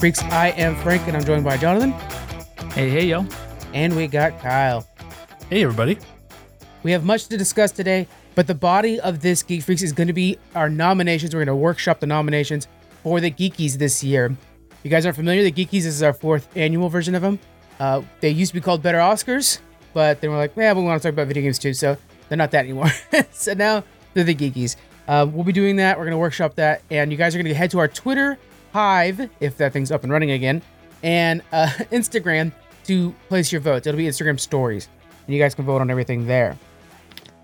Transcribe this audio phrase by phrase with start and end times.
[0.00, 0.22] Freaks.
[0.24, 1.90] I am Frank, and I'm joined by Jonathan,
[2.72, 3.26] Hey, hey, yo.
[3.74, 4.86] and we got Kyle.
[5.50, 5.98] Hey, everybody.
[6.84, 8.06] We have much to discuss today,
[8.36, 11.34] but the body of this Geek Freaks is going to be our nominations.
[11.34, 12.68] We're going to workshop the nominations
[13.02, 14.26] for the Geekies this year.
[14.70, 17.38] If you guys aren't familiar, the Geekies is our fourth annual version of them.
[17.80, 19.58] Uh, they used to be called Better Oscars,
[19.94, 21.96] but then we're like, yeah, we want to talk about video games too, so
[22.28, 22.90] they're not that anymore.
[23.32, 23.82] so now
[24.14, 24.76] they're the Geekies.
[25.08, 25.98] Uh, we'll be doing that.
[25.98, 28.38] We're going to workshop that, and you guys are going to head to our Twitter
[28.78, 30.62] Hive if that thing's up and running again,
[31.02, 32.52] and uh, Instagram
[32.84, 33.88] to place your votes.
[33.88, 34.88] It'll be Instagram stories,
[35.26, 36.56] and you guys can vote on everything there.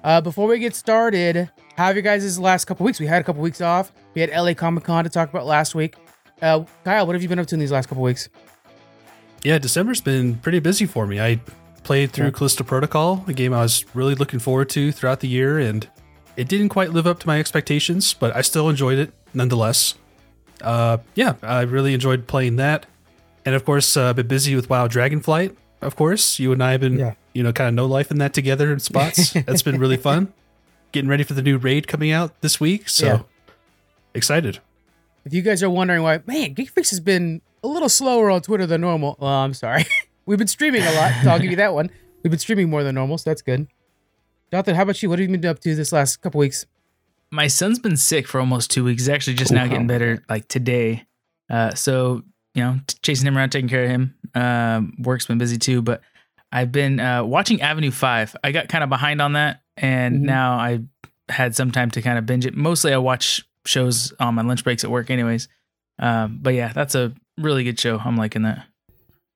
[0.04, 3.00] Uh, before we get started, how have you guys' this last couple weeks?
[3.00, 3.90] We had a couple weeks off.
[4.14, 5.96] We had LA Comic Con to talk about last week.
[6.40, 8.28] Uh, Kyle, what have you been up to in these last couple weeks?
[9.42, 11.20] Yeah, December's been pretty busy for me.
[11.20, 11.40] I
[11.82, 12.30] played through Yeah.
[12.30, 15.88] Callisto Protocol, a game I was really looking forward to throughout the year, and
[16.36, 19.94] it didn't quite live up to my expectations, but I still enjoyed it nonetheless.
[20.62, 22.86] Uh, yeah, I really enjoyed playing that,
[23.44, 25.54] and of course, uh, been busy with WoW Dragonflight.
[25.82, 27.14] Of course, you and I have been, Yeah.
[27.34, 29.32] you know, kind of no life in that together in spots.
[29.46, 30.32] That's been really fun.
[30.92, 33.18] Getting ready for the new raid coming out this week, so Yeah.
[34.14, 34.60] excited.
[35.24, 38.42] If you guys are wondering why, man, Geek Freaks has been a little slower on
[38.42, 39.16] Twitter than normal.
[39.18, 39.84] Well, I'm sorry.
[40.26, 41.90] We've been streaming a lot, so I'll give you that one.
[42.22, 43.66] We've been streaming more than normal, so that's good.
[44.50, 45.10] Jonathan, how about you?
[45.10, 46.64] What have you been up to this last couple weeks?
[47.34, 49.02] My son's been sick for almost two weeks.
[49.02, 51.04] He's actually just now Oh, getting better, like today.
[51.50, 52.22] Uh, so
[52.54, 54.14] you know, t- chasing him around, taking care of him.
[54.34, 56.02] Um, work's been busy too, but
[56.52, 58.36] I've been uh, watching Avenue Five.
[58.44, 60.26] I got kind of behind on that, and Mhm.
[60.26, 60.80] now I
[61.28, 62.54] had some time to kind of binge it.
[62.54, 65.48] Mostly, I watch shows on my lunch breaks at work, anyways.
[65.98, 67.98] Um, but yeah, that's a really good show.
[67.98, 68.66] I'm liking that.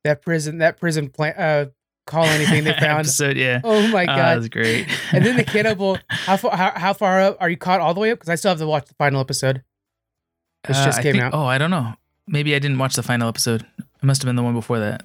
[0.04, 1.66] That prison, that prison plan, uh,
[2.09, 3.01] call anything they found.
[3.01, 3.61] Episode, yeah.
[3.62, 4.17] oh my Uh, god!
[4.17, 4.89] that was great.
[5.12, 5.98] and then the cannibal.
[6.09, 6.56] How far?
[6.56, 8.19] How, how far up are you caught all the way up?
[8.19, 9.62] Because I still have to watch the final episode.
[10.66, 11.34] This Uh, just came think- out.
[11.34, 11.94] Oh, I don't know.
[12.27, 13.65] Maybe I didn't watch the final episode.
[13.78, 15.05] It must have been the one before that.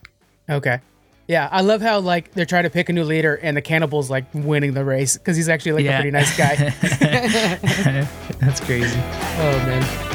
[0.49, 0.79] Okay.
[1.27, 4.09] Yeah, I love how like they're trying to pick a new leader and the cannibal's
[4.09, 6.55] like winning the race because he's actually like a pretty nice guy.
[8.41, 8.99] That's crazy.
[8.99, 10.12] oh man.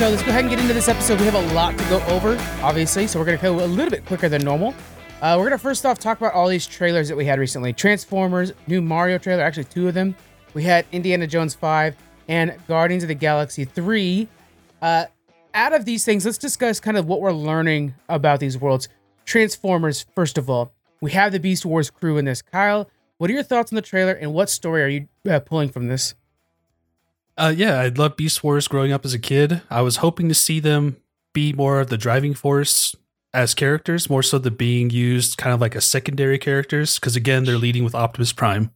[0.00, 1.20] So let's go ahead and get into this episode.
[1.20, 4.06] We have a lot to go over, obviously, so we're gonna go a little bit
[4.06, 4.74] quicker than normal.
[5.20, 8.54] Uh, we're gonna first off talk about all these trailers that we had recently: Transformers,
[8.66, 10.16] new Mario trailer, actually two of them.
[10.54, 11.96] We had Indiana Jones five
[12.28, 14.26] and Guardians of the Galaxy three.
[14.80, 15.04] Uh,
[15.52, 18.88] out of these things, let's discuss kind of what we're learning about these worlds.
[19.26, 20.72] Transformers, first of all,
[21.02, 22.40] we have the Beast Wars crew in this.
[22.40, 22.88] Kyle,
[23.18, 25.88] what are your thoughts on the trailer, and what story are you uh, pulling from
[25.88, 26.14] this?
[27.40, 29.62] Uh, yeah, I loved Beast Wars growing up as a kid.
[29.70, 30.96] I was hoping to see them
[31.32, 32.94] be more of the driving force
[33.32, 36.98] as characters, more so than being used kind of like a secondary characters.
[36.98, 38.72] Because again, they're leading with Optimus Prime,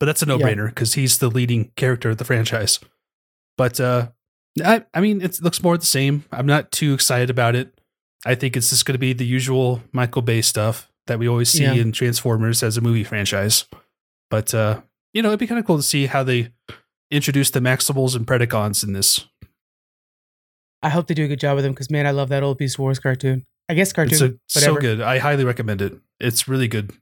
[0.00, 2.78] but that's a no brainer because he's the leading character of the franchise.
[3.58, 4.08] But uh,
[4.64, 6.24] I, I mean, it looks more the same.
[6.32, 7.78] I'm not too excited about it.
[8.24, 11.50] I think it's just going to be the usual Michael Bay stuff that we always
[11.50, 11.74] see Yeah.
[11.74, 13.64] in Transformers as a movie franchise.
[14.30, 14.80] But uh,
[15.12, 16.52] you know, it'd be kind of cool to see how they
[17.10, 19.26] introduce the Maximals and Predacons in this.
[20.82, 22.58] I hope they do a good job with them because man, I love that old
[22.58, 23.44] Beast Wars cartoon.
[23.68, 25.00] I guess cartoon, It's a, so good.
[25.00, 25.98] I highly recommend it.
[26.20, 26.92] It's really good.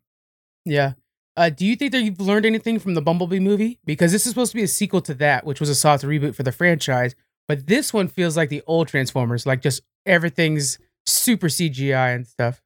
[0.65, 0.95] Yeah.
[1.37, 3.79] Uh, do you think that you've learned anything from the Bumblebee movie?
[3.85, 6.35] Because this is supposed to be a sequel to that, which was a soft reboot
[6.35, 7.15] for the franchise.
[7.47, 12.63] But this one feels like the old Transformers, like just everything's super CGI and stuff.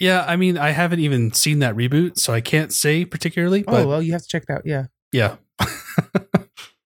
[0.00, 3.62] Yeah, I mean, I haven't even seen that reboot, so I can't say particularly.
[3.62, 4.62] But oh well, you have to check that out.
[4.64, 5.36] Yeah, yeah,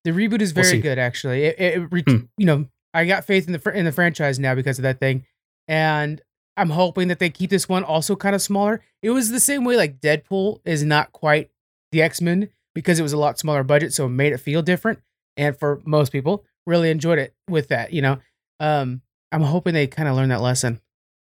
[0.05, 1.45] the reboot is We'll very good actually.
[1.45, 2.17] It, it, it Hmm.
[2.37, 4.99] you know, I got faith in the fr- in the franchise now because of that
[5.01, 5.25] thing,
[5.69, 6.21] and
[6.57, 8.83] I'm hoping that they keep this one also kind of smaller.
[9.03, 11.51] It was the same way like Deadpool is not quite
[11.93, 14.63] the X Men because it was a lot smaller budget, so it made it feel
[14.63, 15.01] different.
[15.37, 17.93] And for most people, really enjoyed it with that.
[17.93, 18.19] You know,
[18.61, 19.01] um,
[19.31, 20.81] I'm hoping they kind of learn that lesson.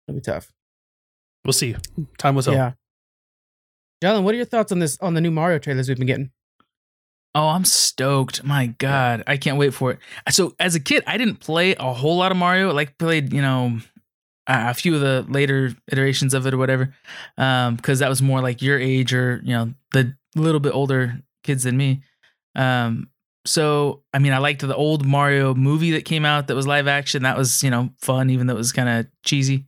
[0.08, 0.52] It'll be tough.
[1.44, 1.76] we'll see.
[2.18, 2.54] Time will tell.
[2.54, 2.72] Yeah.
[4.02, 6.30] Jalen, what are your thoughts on this on the new Mario trailers we've been getting?
[7.34, 8.42] Oh, I'm stoked.
[8.42, 9.22] My God.
[9.26, 9.98] I can't wait for it.
[10.30, 12.72] So as a kid, I didn't play a whole lot of Mario.
[12.72, 13.78] Like played, you know,
[14.48, 16.92] a few of the later iterations of it or whatever.
[17.38, 21.20] Um, because that was more like your age or, you know, the little bit older
[21.44, 22.02] kids than me.
[22.56, 23.10] Um,
[23.44, 26.88] so I mean, I liked the old Mario movie that came out that was live
[26.88, 27.22] action.
[27.22, 29.66] That was, you know, fun, even though it was kind of cheesy.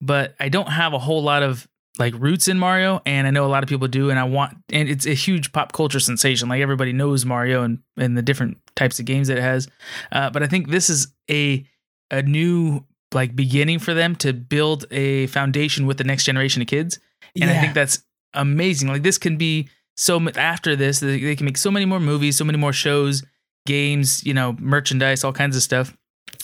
[0.00, 1.66] But I don't have a whole lot of
[1.98, 4.56] like roots in Mario, and I know a lot of people do, and I want,
[4.70, 6.48] and it's a huge pop culture sensation.
[6.48, 9.68] Like everybody knows Mario and and the different types of games that it has.
[10.12, 11.64] Uh, but I think this is a
[12.10, 16.68] a new like beginning for them to build a foundation with the next generation of
[16.68, 16.98] kids,
[17.40, 18.02] and I think that's
[18.34, 18.88] amazing.
[18.88, 22.36] Like this can be so after this, they, they can make so many more movies,
[22.36, 23.24] so many more shows,
[23.66, 25.96] games, you know, merchandise, all kinds of stuff.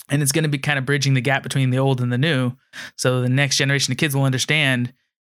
[0.09, 2.17] And it's going to be kind of bridging the gap between the old and the
[2.17, 2.53] new.
[2.97, 4.93] So the next generation of kids will understand,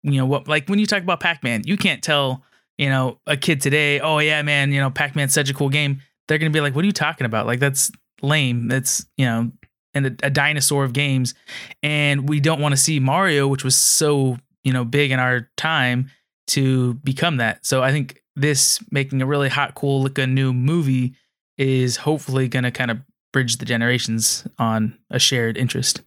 [0.04, 2.44] you know, what, like when you talk about Pac Man, you can't tell,
[2.78, 5.70] you know, a kid today, oh, yeah, man, you know, Pac Man's such a cool
[5.70, 6.02] game.
[6.28, 7.46] They're to be like, what are you talking about?
[7.46, 7.92] Like, that's
[8.22, 8.68] lame.
[8.68, 9.52] That's, you know,
[9.94, 11.34] and a, a dinosaur of games.
[11.82, 15.50] And we don't want to see Mario, which was so, you know, big in our
[15.58, 16.10] time
[16.48, 17.66] to become that.
[17.66, 21.16] So I think this making a really hot, cool looking new movie
[21.58, 23.00] is hopefully to kind of
[23.32, 26.02] bridge the generations on a shared interest.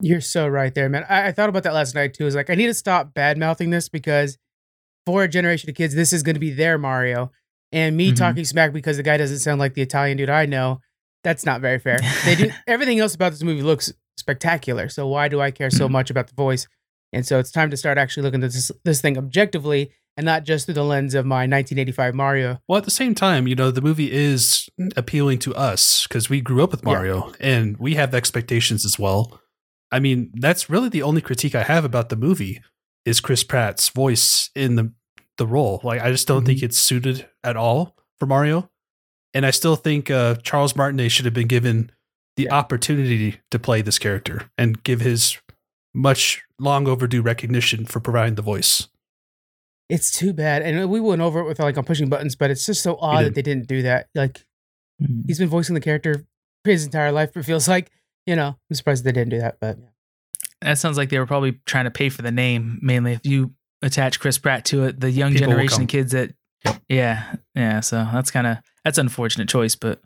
[0.00, 1.04] You're so right there, man.
[1.08, 2.26] I, I thought about that last night too.
[2.26, 4.38] Is like I need to stop bad mouthing this because
[5.06, 7.32] for a generation of kids, this is going to be their Mario,
[7.72, 8.16] and me Mhm.
[8.16, 10.80] talking smack because the guy doesn't sound like the Italian dude I know.
[11.24, 11.98] That's not very fair.
[12.24, 14.88] They do everything else about this movie looks spectacular.
[14.88, 15.92] So why do I care so Mhm.
[15.92, 16.68] much about the voice?
[17.12, 20.44] And so it's time to start actually looking at this this thing objectively and not
[20.44, 22.60] just through the lens of my 1985 Mario.
[22.68, 26.40] Well, at the same time, you know, the movie is appealing to us because we
[26.40, 26.92] grew up with Yeah.
[26.92, 29.40] Mario and we have expectations as well.
[29.90, 32.62] I mean, that's really the only critique I have about the movie
[33.04, 34.92] is Chris Pratt's voice in the
[35.38, 35.80] the role.
[35.84, 38.70] Like, I just don't think it's suited at all for Mario,
[39.32, 41.90] and I still think uh, Charles Martinet should have been given
[42.36, 42.54] the Yeah.
[42.54, 45.38] opportunity to play this character and give his
[45.94, 48.88] much long overdue recognition for providing the voice.
[49.88, 52.66] It's too bad, and we went over it with like on pushing buttons, but it's
[52.66, 54.08] just so odd that they didn't do that.
[54.14, 54.44] Like
[55.26, 56.26] he's been voicing the character
[56.64, 57.34] his entire life.
[57.36, 57.90] It feels like
[58.28, 58.48] you know.
[58.48, 59.78] I'm surprised they didn't do that, but
[60.60, 63.14] That sounds like they were probably trying to pay for the name mainly.
[63.14, 66.34] If you attach Chris Pratt to it, the young People generation of kids that,
[66.64, 66.82] Yep.
[66.88, 67.80] yeah, yeah.
[67.80, 70.00] So that's kind of that's an unfortunate choice, but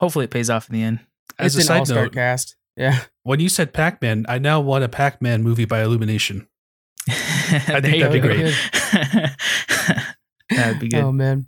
[0.00, 1.00] hopefully it pays off in the end.
[1.38, 2.56] As it's a an side all-star note, cast.
[2.76, 6.48] Yeah, when you said Pac Man, I now want a Pac Man movie by Illumination.
[7.08, 8.54] I think that'd be great.
[10.50, 10.94] that'd be oh, good.
[10.94, 11.46] Oh man.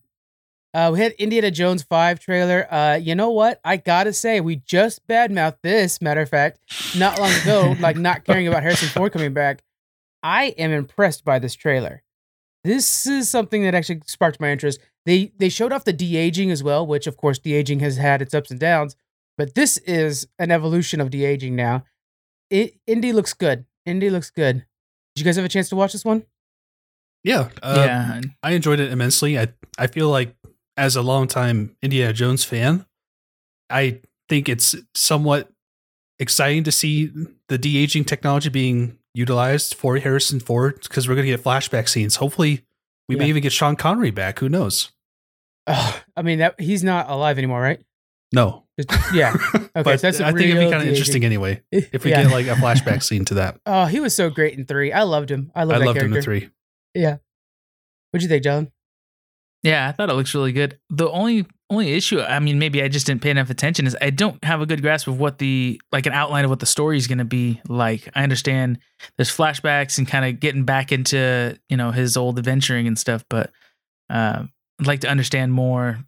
[0.73, 2.73] Uh, we had Indiana Jones 5 trailer.
[2.73, 3.61] Uh, you know what?
[3.65, 6.61] I gotta say, we just badmouthed this, matter of fact,
[6.97, 9.63] not long ago, like not caring about Harrison Ford coming back.
[10.23, 12.03] I am impressed by this trailer.
[12.63, 14.81] This is something that actually sparked my interest.
[15.07, 18.35] They they showed off the de-aging as well, which of course de-aging has had its
[18.35, 18.97] ups and downs,
[19.39, 21.85] but this is an evolution of de-aging now.
[22.51, 23.65] It Indy looks good.
[23.87, 24.67] Indy looks good.
[25.15, 26.25] Did you guys have a chance to watch this one?
[27.25, 29.39] Yeah, uh, yeah, I enjoyed it immensely.
[29.39, 30.35] I I feel like
[30.81, 32.87] as a longtime Indiana Jones fan,
[33.69, 34.01] I
[34.31, 35.51] think it's somewhat
[36.19, 37.13] exciting to see
[37.49, 41.87] the de aging technology being utilized for Harrison Ford because we're going to get flashback
[41.87, 42.17] scenes.
[42.17, 42.65] Hopefully,
[43.11, 44.39] we may even get Sean Connery back.
[44.39, 44.91] Who knows?
[45.67, 47.81] Ugh, I mean that he's not alive anymore, right?
[48.33, 48.65] No.
[49.13, 49.37] Yeah.
[49.77, 52.25] Okay, so that's I think it'd be kind of interesting anyway if we Yeah.
[52.25, 53.61] get like a flashback scene to that.
[53.67, 54.91] Oh, he was so great in three.
[54.93, 55.53] I loved him.
[55.55, 56.49] I I love that loved him in three.
[56.93, 57.19] Yeah.
[58.11, 58.73] What'd you think, John?
[59.63, 60.79] Yeah, I thought it looks really good.
[60.89, 64.11] The only only issue, I mean, maybe I just didn't pay enough attention, is I
[64.11, 66.97] don't have a good grasp of what the like an outline of what the story
[66.97, 68.09] is going to be like.
[68.15, 68.79] I understand
[69.17, 73.25] there's flashbacks and kind of getting back into you know his old adventuring and stuff,
[73.29, 73.53] but
[74.09, 74.45] uh,
[74.81, 75.99] I'd like to understand more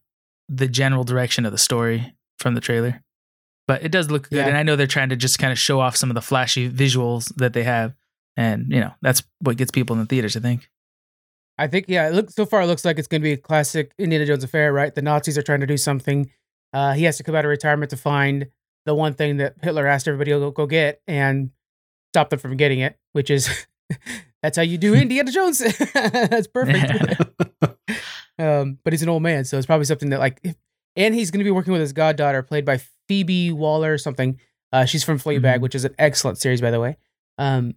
[0.49, 3.02] the general direction of the story from the trailer.
[3.69, 4.49] But it does look good, Yeah.
[4.49, 6.69] and I know they're trying to just kind of show off some of the flashy
[6.69, 7.94] visuals that they have,
[8.37, 10.37] and you know that's what gets people in the theaters.
[10.37, 10.68] I think.
[11.59, 12.09] I think yeah.
[12.09, 12.62] It looks so far.
[12.62, 14.94] It looks like it's going to be a classic Indiana Jones affair, right?
[14.94, 16.30] The Nazis are trying to do something.
[16.73, 18.49] Uh, he has to come out of retirement to find
[18.87, 21.50] the one thing that Hitler asked everybody to go, go get and
[22.12, 23.66] stop them from getting it, which is
[24.42, 25.59] that's how you do Indiana Jones.
[25.94, 27.21] that's perfect.
[28.38, 30.56] um, but he's an old man, so it's probably something that like, if,
[30.97, 34.38] and he's going to be working with his goddaughter, played by Phoebe Waller or something.
[34.73, 35.61] Uh, she's from Fleabag, Mhm.
[35.61, 36.97] which is an excellent series, by the way.
[37.38, 37.75] Um,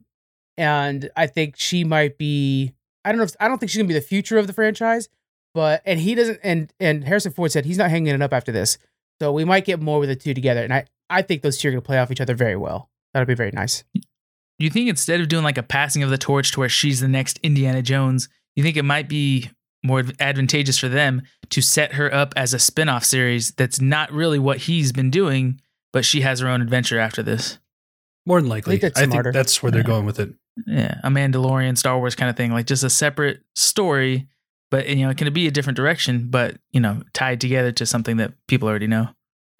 [0.57, 2.73] and I think she might be.
[3.05, 3.23] I don't know.
[3.25, 5.07] If, I don't think she's gonna be the future of the franchise,
[5.53, 6.39] but and he doesn't.
[6.43, 8.77] And and Harrison Ford said he's not hanging it up after this,
[9.21, 10.63] so we might get more with the two together.
[10.63, 12.89] And I I think those two are gonna play off each other very well.
[13.13, 13.83] That'll be very nice.
[14.59, 17.07] you think instead of doing like a passing of the torch to where she's the
[17.07, 19.49] next Indiana Jones, you think it might be
[19.83, 21.21] more advantageous for them
[21.51, 25.61] to set her up as a spin-off series that's not really what he's been doing,
[25.93, 27.59] but she has her own adventure after this.
[28.25, 28.75] More than likely.
[28.77, 29.85] I that's think, that's where they're Yeah.
[29.87, 30.33] going with it.
[30.67, 34.27] Yeah, a Mandalorian, Star Wars kind of thing, like just a separate story,
[34.71, 37.85] but you know, it can be a different direction, but you know, tied together to
[37.85, 39.09] something that people already know.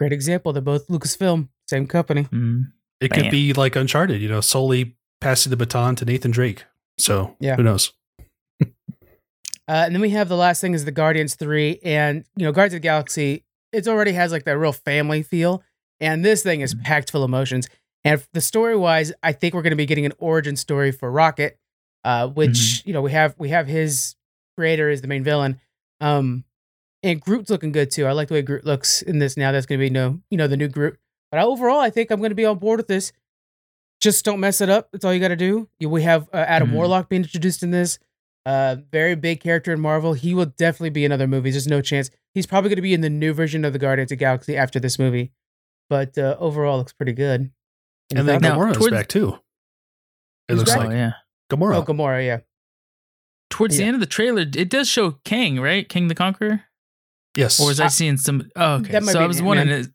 [0.00, 0.52] Great example.
[0.52, 2.24] They're both Lucasfilm, same company.
[2.24, 2.72] Mm.
[3.00, 6.64] It could be like Uncharted, you know, solely passing the baton to Nathan Drake.
[6.98, 7.56] So Yeah.
[7.56, 7.92] who knows?
[9.68, 11.80] Uh, and then we have the last thing is the Guardians 3.
[11.82, 15.62] And, you know, Guardians of the Galaxy, it already has like that real family feel.
[16.00, 16.84] And this thing is Mhm.
[16.84, 17.68] packed full of emotions.
[18.06, 21.10] And the story wise, I think we're going to be getting an origin story for
[21.10, 21.58] Rocket,
[22.04, 24.14] uh, which, you know, we have we have his
[24.56, 25.60] creator is the main villain.
[26.00, 26.44] Um,
[27.02, 28.06] And Groot's looking good too.
[28.06, 29.52] I like the way Groot looks in this now.
[29.52, 30.98] That's going to be no, you know, the new Groot.
[31.30, 33.12] But overall, I think I'm going to be on board with this.
[34.00, 34.90] Just don't mess it up.
[34.92, 35.68] That's all you got to do.
[35.80, 36.74] We have uh, Adam Mhm.
[36.74, 37.98] Warlock being introduced in this.
[38.44, 40.12] Uh, very big character in Marvel.
[40.12, 41.54] He will definitely be in other movies.
[41.54, 42.10] There's no chance.
[42.32, 44.56] He's probably going to be in the new version of the Guardians of the Galaxy
[44.56, 45.32] after this movie.
[45.90, 47.50] But uh, overall, looks pretty good.
[48.10, 48.42] Any And then thoughts?
[48.42, 49.38] Now, Gamora's towards- back too.
[50.48, 50.80] It looks back?
[50.80, 51.12] Oh like yeah.
[51.50, 51.76] Gamora.
[51.76, 52.38] oh, Gamora, yeah.
[53.50, 55.88] Towards the end of the trailer, it does show Kang, right?
[55.88, 56.62] Kang the Conqueror.
[57.36, 57.60] yes.
[57.60, 58.48] Or was I Uh, seeing some?
[58.56, 58.92] Oh, okay.
[58.92, 59.68] that might So be I was wondering.
[59.70, 59.90] Is,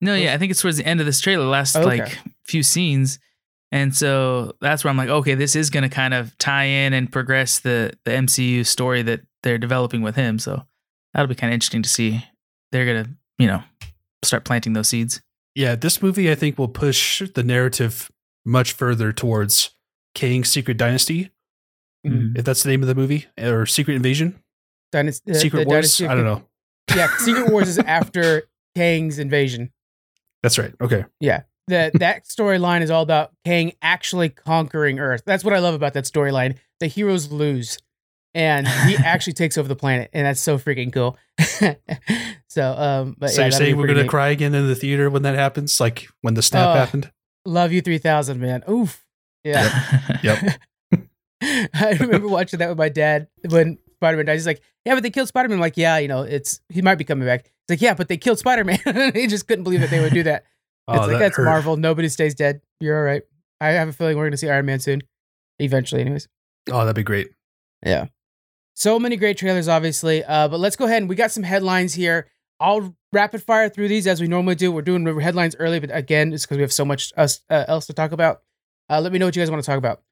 [0.00, 1.84] no, yeah, I think it's towards the end of this trailer, last Okay.
[1.86, 3.18] like few scenes,
[3.70, 6.92] and so that's where I'm like, okay, this is going to kind of tie in
[6.92, 10.38] and progress the the MCU story that they're developing with him.
[10.40, 10.64] So
[11.14, 12.24] that'll be kind of interesting to see.
[12.72, 13.62] They're gonna, you know,
[14.24, 15.20] start planting those seeds.
[15.54, 18.10] Yeah, this movie I think will push the narrative
[18.44, 19.70] much further towards
[20.14, 21.30] Kang's Secret Dynasty,
[22.06, 22.36] Mhm.
[22.36, 24.40] if that's the name of the movie, or Secret Invasion,
[24.90, 25.96] Dynasty, uh, Secret Wars.
[25.98, 26.44] Dynasty I don't know.
[26.94, 28.42] Yeah, Secret Wars is after
[28.76, 29.72] Kang's invasion.
[30.42, 30.74] That's right.
[30.80, 31.04] Okay.
[31.20, 31.42] Yeah.
[31.68, 35.22] That that storyline is all about Kang actually conquering Earth.
[35.24, 36.58] That's what I love about that storyline.
[36.80, 37.78] The heroes lose.
[38.34, 41.18] And he actually takes over the planet, and that's so freaking cool.
[42.48, 44.08] so um but so yeah, you're saying we're gonna neat.
[44.10, 47.10] cry again in the theater when that happens, like when the snap Uh, happened?
[47.44, 48.62] Love you three thousand, man.
[48.70, 49.04] Oof.
[49.44, 50.18] Yeah.
[50.22, 50.60] Yep.
[51.74, 54.40] I remember watching that with my dad when Spider Man dies.
[54.40, 55.58] He's like, Yeah, but they killed Spider Man.
[55.58, 57.44] like, yeah, you know, it's he might be coming back.
[57.66, 58.78] He's like, Yeah, but they killed Spider Man.
[59.14, 60.44] he just couldn't believe that they would do that.
[60.88, 61.44] Oh, it's like that that's hurt.
[61.44, 61.76] Marvel.
[61.76, 62.60] Nobody stays dead.
[62.80, 63.22] You're all right.
[63.60, 65.02] I have a feeling we're gonna see Iron Man soon.
[65.58, 66.28] Eventually, anyways.
[66.70, 67.28] Oh, that'd be great.
[67.84, 68.06] Yeah.
[68.74, 70.24] So many great trailers, obviously.
[70.24, 72.28] Uh, but let's go ahead and we got some headlines here.
[72.60, 74.72] I'll rapid fire through these as we normally do.
[74.72, 77.86] We're doing headlines early, but again, it's because we have so much else, uh, else
[77.86, 78.42] to talk about.
[78.88, 80.02] Uh, let me know what you guys want to talk about.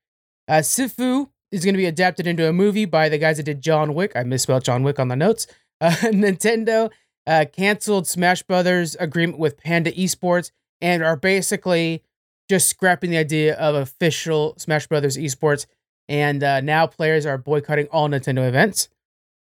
[0.48, 3.60] Uh, Sifu is going to be adapted into a movie by the guys that did
[3.62, 4.12] John Wick.
[4.14, 5.46] I misspelled John Wick on the notes.
[5.82, 6.90] Uh, Nintendo
[7.26, 10.50] uh, canceled Smash Brothers agreement with Panda Esports
[10.82, 12.02] and are basically
[12.50, 15.64] just scrapping the idea of official Smash Brothers esports.
[16.10, 18.88] And uh, now players are boycotting all Nintendo events.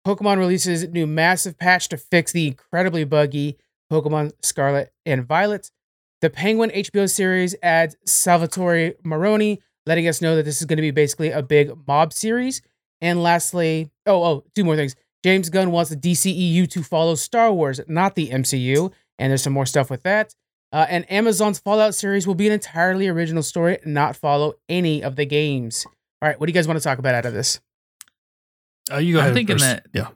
[0.06, 3.58] Pokemon releases new massive patch to fix the incredibly buggy
[3.92, 5.70] Pokemon Scarlet and Violet.
[6.22, 10.82] The Penguin HBO series adds Salvatore Maroni, letting us know that this is going to
[10.82, 12.64] be basically a big mob series.
[13.02, 14.96] And lastly, oh, oh, two more things.
[15.24, 18.92] James Gunn wants the DCEU to follow Star Wars, not the MCU.
[19.20, 20.34] And there's some more stuff with that.
[20.72, 25.16] Uh, and Amazon's Fallout series will be an entirely original story, not follow any of
[25.16, 25.86] the games.
[26.22, 27.60] All right, what do you guys want to talk about out of this?
[28.92, 29.66] Uh, you go I'm thinking first.
[29.66, 30.08] that- Yeah.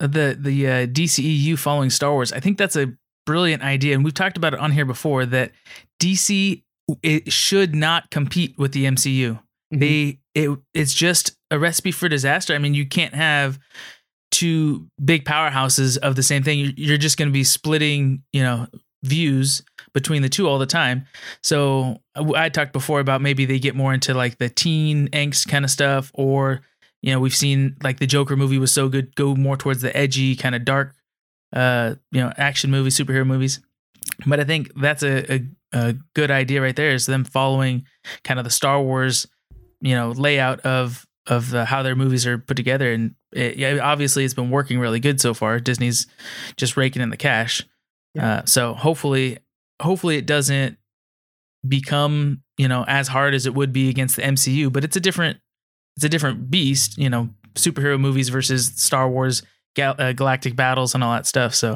[0.00, 2.32] the the uh, DCEU following Star Wars.
[2.32, 2.92] I think that's a
[3.26, 5.26] brilliant idea, and we've talked about it on here before.
[5.26, 5.52] That
[6.00, 6.62] DC
[7.02, 9.38] it should not compete with the MCU.
[9.72, 9.78] Mhm.
[9.80, 12.54] They it it's just a recipe for disaster.
[12.54, 13.58] I mean, you can't have
[14.32, 16.58] two big powerhouses of the same thing.
[16.60, 18.66] You're, you're just going to be splitting, you know,
[19.02, 21.06] views between the two all the time.
[21.42, 25.64] So I talked before about maybe they get more into like the teen angst kind
[25.64, 26.62] of stuff, or
[27.02, 29.96] you know, we've seen like the Joker movie was so good, go more towards the
[29.96, 30.94] edgy kind of dark,
[31.52, 33.60] uh, you know, action movies, superhero movies.
[34.26, 35.42] But I think that's a, a
[35.72, 37.86] a good idea right there is them following
[38.24, 39.26] kind of the Star Wars,
[39.80, 44.24] you know, layout of of how their movies are put together, and it, yeah, obviously
[44.24, 45.60] it's been working really good so far.
[45.60, 46.06] Disney's
[46.56, 47.64] just raking in the cash,
[48.14, 48.32] Yeah.
[48.32, 49.38] uh, so hopefully,
[49.80, 50.78] hopefully it doesn't
[51.66, 54.72] become you know as hard as it would be against the MCU.
[54.72, 55.38] But it's a different
[55.96, 59.42] it's a different beast, you know, superhero movies versus Star Wars
[59.74, 61.54] gal- uh, galactic battles and all that stuff.
[61.54, 61.74] So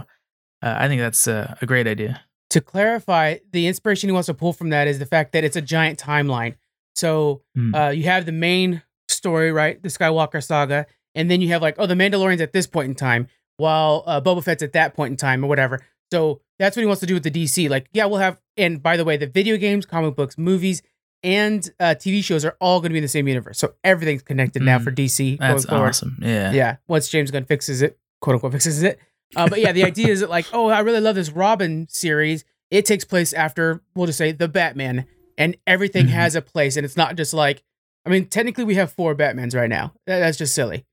[0.63, 2.21] uh, I think that's uh, a great idea.
[2.51, 5.57] to clarify, the inspiration he wants to pull from that is the fact that it's
[5.57, 6.55] a giant timeline.
[6.95, 7.43] So
[7.75, 9.83] uh, you have the main story, right?
[9.83, 10.87] The Skywalker saga.
[11.17, 13.27] And then you have like, oh, the Mandalorian's at this point in time,
[13.57, 15.81] while uh, Boba Fett's at that point in time or whatever.
[16.13, 17.69] So that's what he wants to do with the DC.
[17.69, 20.83] Like, yeah, we'll have, and by the way, the video games, comic books, movies,
[21.23, 23.59] and uh, TV shows are all going to be in the same universe.
[23.59, 24.85] So everything's connected now Mm.
[24.85, 26.19] for DC That's awesome.
[26.21, 26.53] Yeah.
[26.53, 28.99] Yeah, once James Gunn fixes it, quote unquote fixes it.
[29.35, 32.45] Uh, but yeah, the idea is that like, oh, I really love this Robin series.
[32.71, 35.07] It takes place after we'll just say the Batman,
[35.39, 36.11] and everything Mhm.
[36.11, 37.63] has a place, and it's not just like,
[38.07, 39.95] I mean, technically we have four Batmans right now.
[40.07, 40.85] That- That's just silly.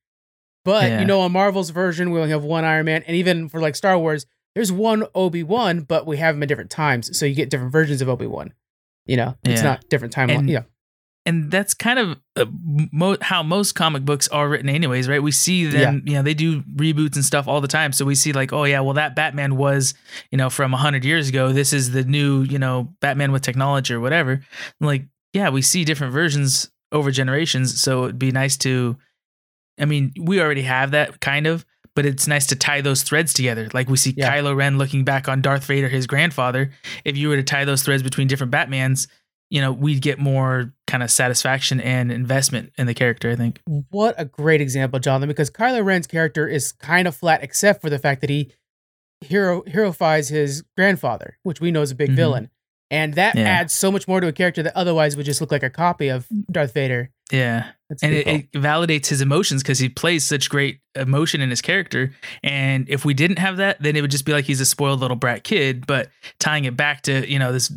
[0.63, 0.99] But Yeah.
[1.01, 3.75] you know, on Marvel's version, we only have one Iron Man, and even for like
[3.75, 7.35] Star Wars, there's one Obi Wan, but we have them at different times, so you
[7.35, 8.53] get different versions of Obi Wan.
[9.05, 9.69] You know, it's Yeah.
[9.69, 10.39] not different timeline.
[10.39, 10.63] And- Yeah,
[11.25, 12.45] and that's kind of uh,
[12.91, 16.33] mo- how most comic books are written anyways right we see them you know they
[16.33, 19.15] do reboots and stuff all the time so we see like oh yeah well that
[19.15, 19.93] batman was
[20.31, 23.93] you know from 100 years ago this is the new you know batman with technology
[23.93, 24.41] or whatever
[24.79, 28.97] like yeah we see different versions over generations so it'd be nice to
[29.79, 33.33] i mean we already have that kind of but it's nice to tie those threads
[33.33, 33.69] together.
[33.73, 34.31] Like we see Yeah.
[34.33, 36.71] Kylo Ren looking back on Darth Vader, his grandfather.
[37.05, 39.07] If you were to tie those threads between different Batmans,
[39.49, 43.29] you know, we'd get more kind of satisfaction and investment in the character.
[43.31, 43.59] I think.
[43.89, 47.89] What a great example, Jonathan, because Kylo Ren's character is kind of flat, except for
[47.89, 48.51] the fact that he
[49.21, 52.15] hero heroifies his grandfather, which we know is a big Mhm.
[52.15, 52.49] villain.
[52.89, 53.43] And that Yeah.
[53.43, 56.07] adds so much more to a character that otherwise would just look like a copy
[56.09, 57.09] of Darth Vader.
[57.31, 57.71] Yeah.
[58.01, 62.13] And it, it validates his emotions because he plays such great emotion in his character.
[62.43, 64.99] And if we didn't have that, then it would just be like he's a spoiled
[64.99, 65.85] little brat kid.
[65.87, 66.09] But
[66.39, 67.71] tying it back to you know this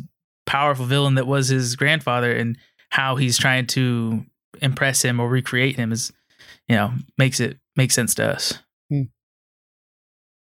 [0.45, 2.57] powerful villain that was his grandfather and
[2.89, 4.25] how he's trying to
[4.61, 6.13] impress him or recreate him is,
[6.67, 8.59] you know, makes it make sense to us.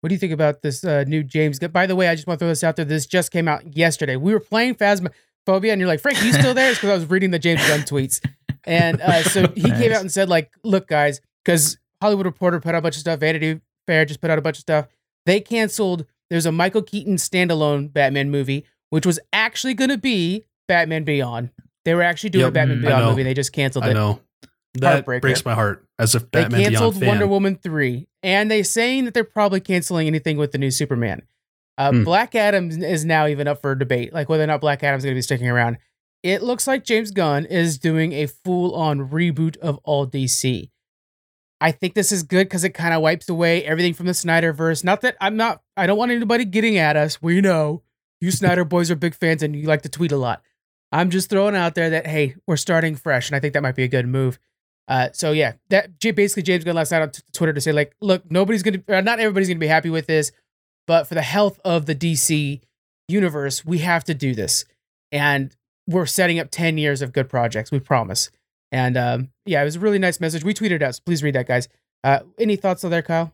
[0.03, 2.41] What do you think about this uh, new James By the way, I just want
[2.41, 2.85] to throw this out there.
[2.85, 4.17] This just came out yesterday.
[4.17, 6.71] We were playing Phasmophobia, and you're like, Frank, you still there?
[6.71, 8.21] It's because I was reading the James Gunn tweets.
[8.65, 12.75] And uh, so he came out and said, like, look, guys, because Hollywood Reporter put
[12.75, 14.87] out a bunch of stuff, Vanity Fair just put out a bunch of stuff.
[15.27, 20.45] They canceled, there's a Michael Keaton standalone Batman movie, which was actually going to be
[20.69, 21.51] Batman Beyond.
[21.85, 23.23] They were actually doing Yep, a Batman mm, Beyond movie.
[23.25, 23.95] They just canceled I it.
[23.95, 24.21] know.
[24.75, 27.09] That breaks my heart as a They Batman canceled Beyond fan.
[27.09, 31.23] Wonder Woman 3, and they saying that they're probably canceling anything with the new Superman.
[31.77, 32.05] Uh, Hmm.
[32.05, 35.15] Black Adam is now even up for debate, like whether or not Black Adam's going
[35.15, 35.79] to be sticking around.
[36.23, 40.71] It looks like James Gunn is doing a full on reboot of all DC.
[41.61, 44.85] I think this is good because it kind of wipes away everything from the Snyderverse.
[44.85, 47.23] Not that I'm not, I don't want anybody getting at us.
[47.23, 47.83] We know
[48.21, 50.43] you Snyder boys are big fans and you like to tweet a lot.
[50.93, 53.75] I'm just throwing out there that, hey, we're starting fresh, and I think that might
[53.75, 54.39] be a good move.
[54.89, 57.95] Uh, so yeah, that basically James Gunn last night on t- Twitter to say like,
[58.01, 60.33] look, nobody's gonna, uh, not everybody's gonna be happy with this,
[60.87, 62.61] but for the health of the DC
[63.09, 64.65] universe, we have to do this,
[65.11, 67.71] and we're setting up ten years of good projects.
[67.71, 68.31] We promise.
[68.71, 70.45] And um, yeah, it was a really nice message.
[70.45, 71.69] We tweeted it out, so please read that, guys.
[72.03, 73.33] Uh, any thoughts on there, Kyle?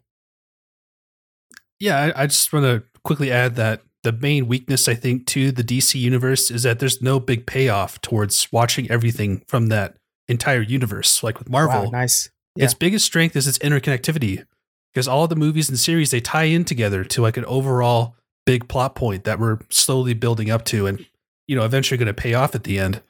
[1.81, 5.53] Yeah, I, I just want to quickly add that the main weakness I think to
[5.53, 9.97] the DC universe is that there's no big payoff towards watching everything from that
[10.29, 11.23] entire universe.
[11.23, 12.31] Like with Marvel, Wow, nice.
[12.57, 14.45] its biggest strength is its interconnectivity
[14.93, 18.69] because all the movies and series they tie in together to like an overall big
[18.69, 21.05] plot point that we're slowly building up to and
[21.49, 23.03] you know eventually going to pay off at the end.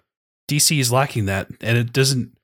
[0.49, 2.35] DC is lacking that and it doesn't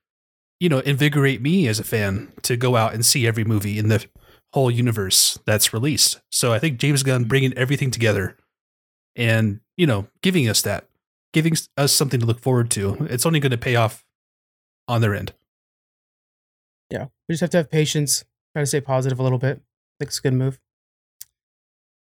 [0.59, 3.87] you know invigorate me as a fan to go out and see every movie in
[3.87, 4.05] the
[4.53, 6.21] whole universe that's released.
[6.31, 8.37] So I think James Gunn bringing everything together
[9.15, 10.87] and you know giving us that
[11.33, 13.07] giving us something to look forward to.
[13.09, 14.05] It's only going to pay off
[14.87, 15.33] on their end.
[16.89, 18.23] Yeah, we just have to have patience.
[18.53, 19.57] Try to stay positive a little bit.
[19.57, 20.59] I think it's a good move.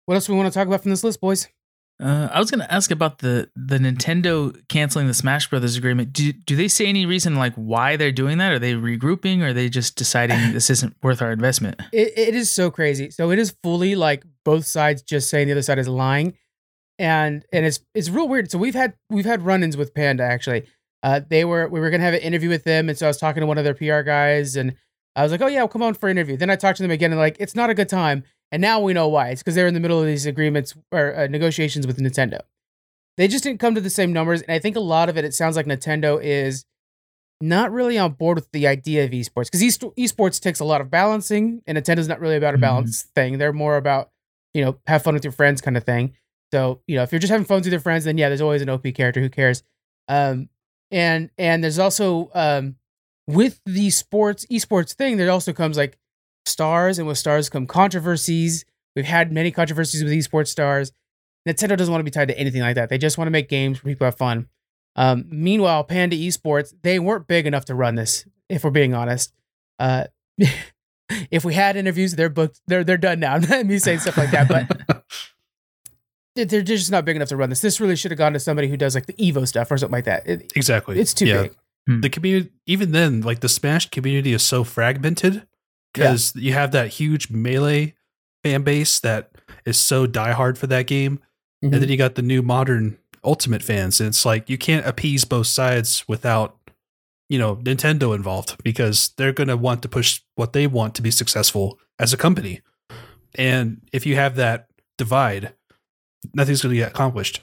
[0.05, 1.49] What else do we want to talk about from this list, boys?
[1.99, 6.13] Uh, I was going to ask about the the Nintendo canceling the Smash Brothers agreement.
[6.13, 8.53] Do do they say any reason like why they're doing that?
[8.53, 9.41] Are they regrouping?
[9.41, 11.81] Or are they just deciding this isn't worth our investment?
[11.93, 13.11] It, it is so crazy.
[13.11, 16.35] So it is fully like both sides just saying the other side is lying,
[16.99, 18.51] and and it's it's real weird.
[18.51, 20.67] So we've had we've had run-ins with Panda actually.
[21.03, 23.17] Uh, they were we were gonna have an interview with them, and so I was
[23.17, 24.75] talking to one of their PR guys, and
[25.15, 26.37] I was like, oh yeah, well, come on for an interview.
[26.37, 28.81] Then I talked to them again, and like it's not a good time, and now
[28.81, 29.29] we know why.
[29.29, 32.41] It's because they're in the middle of these agreements or uh, negotiations with Nintendo.
[33.17, 35.25] They just didn't come to the same numbers, and I think a lot of it.
[35.25, 36.65] It sounds like Nintendo is
[37.41, 40.91] not really on board with the idea of esports because esports takes a lot of
[40.91, 43.39] balancing, and Nintendo's not really about a balance thing.
[43.39, 44.11] They're more about
[44.55, 46.15] you know have fun with your friends kind of thing.
[46.53, 48.63] So you know if you're just having fun with your friends, then yeah, there's always
[48.63, 49.21] an OP character.
[49.21, 49.63] Who cares?
[50.09, 50.49] Um,
[50.91, 52.77] and and there's also um
[53.27, 55.99] with the sports esports thing, there also comes like
[56.47, 58.65] stars, and with stars come controversies.
[58.95, 60.93] We've had many controversies with esports stars.
[61.47, 62.89] Nintendo doesn't want to be tied to anything like that.
[62.89, 64.49] They just want to make games where people have fun.
[64.97, 69.33] Um, meanwhile, Panda Esports, they weren't big enough to run this, if we're being honest.
[69.79, 70.05] Uh,
[71.31, 73.39] if we had interviews, they're booked, they're they're done now.
[73.65, 75.03] Me saying stuff like that, but
[76.35, 77.61] they're they're just not big enough to run this.
[77.61, 79.93] This really should have gone to somebody who does like the Evo stuff or something
[79.93, 80.27] like that.
[80.27, 80.99] It- Exactly.
[80.99, 81.43] it's too Yeah.
[81.43, 81.55] big.
[82.03, 85.47] The community, even then, like the Smash community is so fragmented
[86.05, 87.95] because you have that huge melee
[88.45, 89.31] fan base that
[89.65, 91.19] is so diehard for that game,
[91.65, 91.73] Mhm.
[91.73, 95.25] and then you got the new modern Ultimate fans, and it's like you can't appease
[95.25, 96.57] both sides without,
[97.29, 101.03] you know, Nintendo involved because they're going to want to push what they want to
[101.03, 102.61] be successful as a company,
[103.35, 105.55] and if you have that divide,
[106.35, 107.41] nothing's going to get accomplished.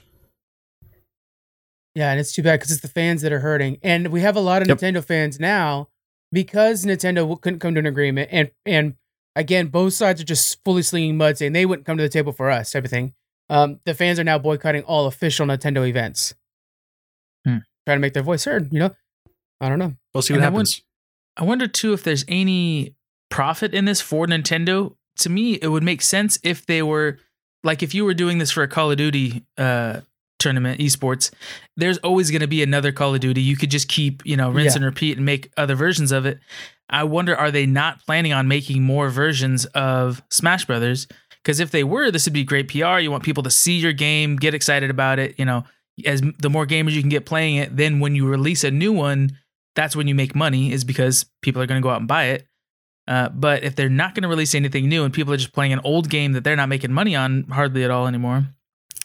[1.94, 4.36] Yeah, and it's too bad because it's the fans that are hurting, and we have
[4.36, 4.78] a lot of Yep.
[4.78, 5.88] Nintendo fans now
[6.34, 8.94] because Nintendo couldn't come to an agreement, and and
[9.36, 12.32] again, both sides are just fully slinging mud, saying they wouldn't come to the table
[12.32, 13.14] for us, type of thing.
[13.48, 16.34] Um, the fans are now boycotting all official Nintendo events,
[17.44, 17.58] Hmm.
[17.86, 18.72] trying to make their voice heard.
[18.72, 18.90] You know,
[19.60, 19.94] I don't know.
[20.12, 20.82] We'll see what And I happens.
[21.36, 22.94] I wonder too if there's any
[23.30, 27.18] profit in this for Nintendo to me, it would make sense if they were
[27.62, 30.00] like if you were doing this for a Call of Duty uh,
[30.44, 31.32] tournament, esports.
[31.76, 33.42] There's always going to be another Call of Duty.
[33.42, 34.76] You could just keep you know rinse Yeah.
[34.76, 36.38] and repeat and make other versions of it.
[36.88, 41.08] I wonder, are they not planning on making more versions of Smash Brothers?
[41.42, 42.98] Because if they were, this would be great PR.
[42.98, 45.34] You want people to see your game, get excited about it.
[45.38, 45.64] You know,
[46.06, 48.92] as the more gamers you can get playing it, then when you release a new
[48.92, 49.30] one,
[49.74, 50.72] that's when you make money.
[50.72, 52.46] Is because people are going to go out and buy it.
[53.06, 55.74] Uh, but if they're not going to release anything new and people are just playing
[55.74, 58.46] an old game that they're not making money on hardly at all anymore,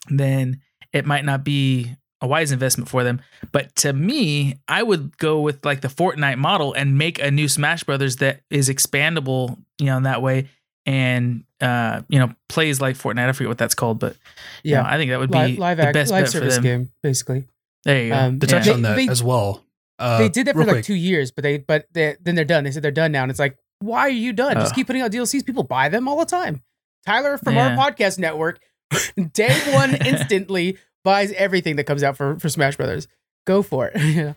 [0.10, 0.62] then
[0.94, 3.22] it might not be a wise investment for them.
[3.52, 7.48] But to me, I would go with like the Fortnite model and make a new
[7.48, 10.50] Smash Brothers that is expandable, you know, in that way
[10.86, 13.28] and uh, you know, plays like Fortnite.
[13.30, 14.16] I forget what that's called, but
[14.64, 14.82] you Yeah.
[14.82, 16.56] know, I think that would be live live, the act, best live bet for service
[16.56, 16.64] them.
[16.64, 17.46] game, basically.
[17.84, 18.16] There you go.
[18.18, 19.64] Um, To touch They- on that they- as well.
[19.98, 20.86] Uh, they did that for like quick.
[20.86, 22.64] two years, but they but they, then they're done.
[22.64, 24.56] They said they're done now, and it's like, why are you done?
[24.56, 25.46] Just keep putting out DLCs.
[25.46, 26.62] People buy them all the time.
[27.06, 27.76] Tyler from Yeah.
[27.78, 28.60] our podcast network,
[29.34, 33.08] day one instantly buys everything that comes out for for Smash Brothers.
[33.46, 34.02] Go for it.
[34.16, 34.34] Yeah.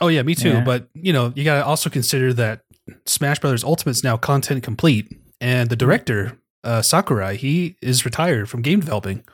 [0.00, 0.50] Oh yeah, me too.
[0.50, 0.64] Yeah.
[0.64, 2.62] But you know, you gotta also consider that
[3.06, 5.08] Smash Brothers Ultimate's now content complete,
[5.40, 9.24] and the director uh, Sakurai he is retired from game developing.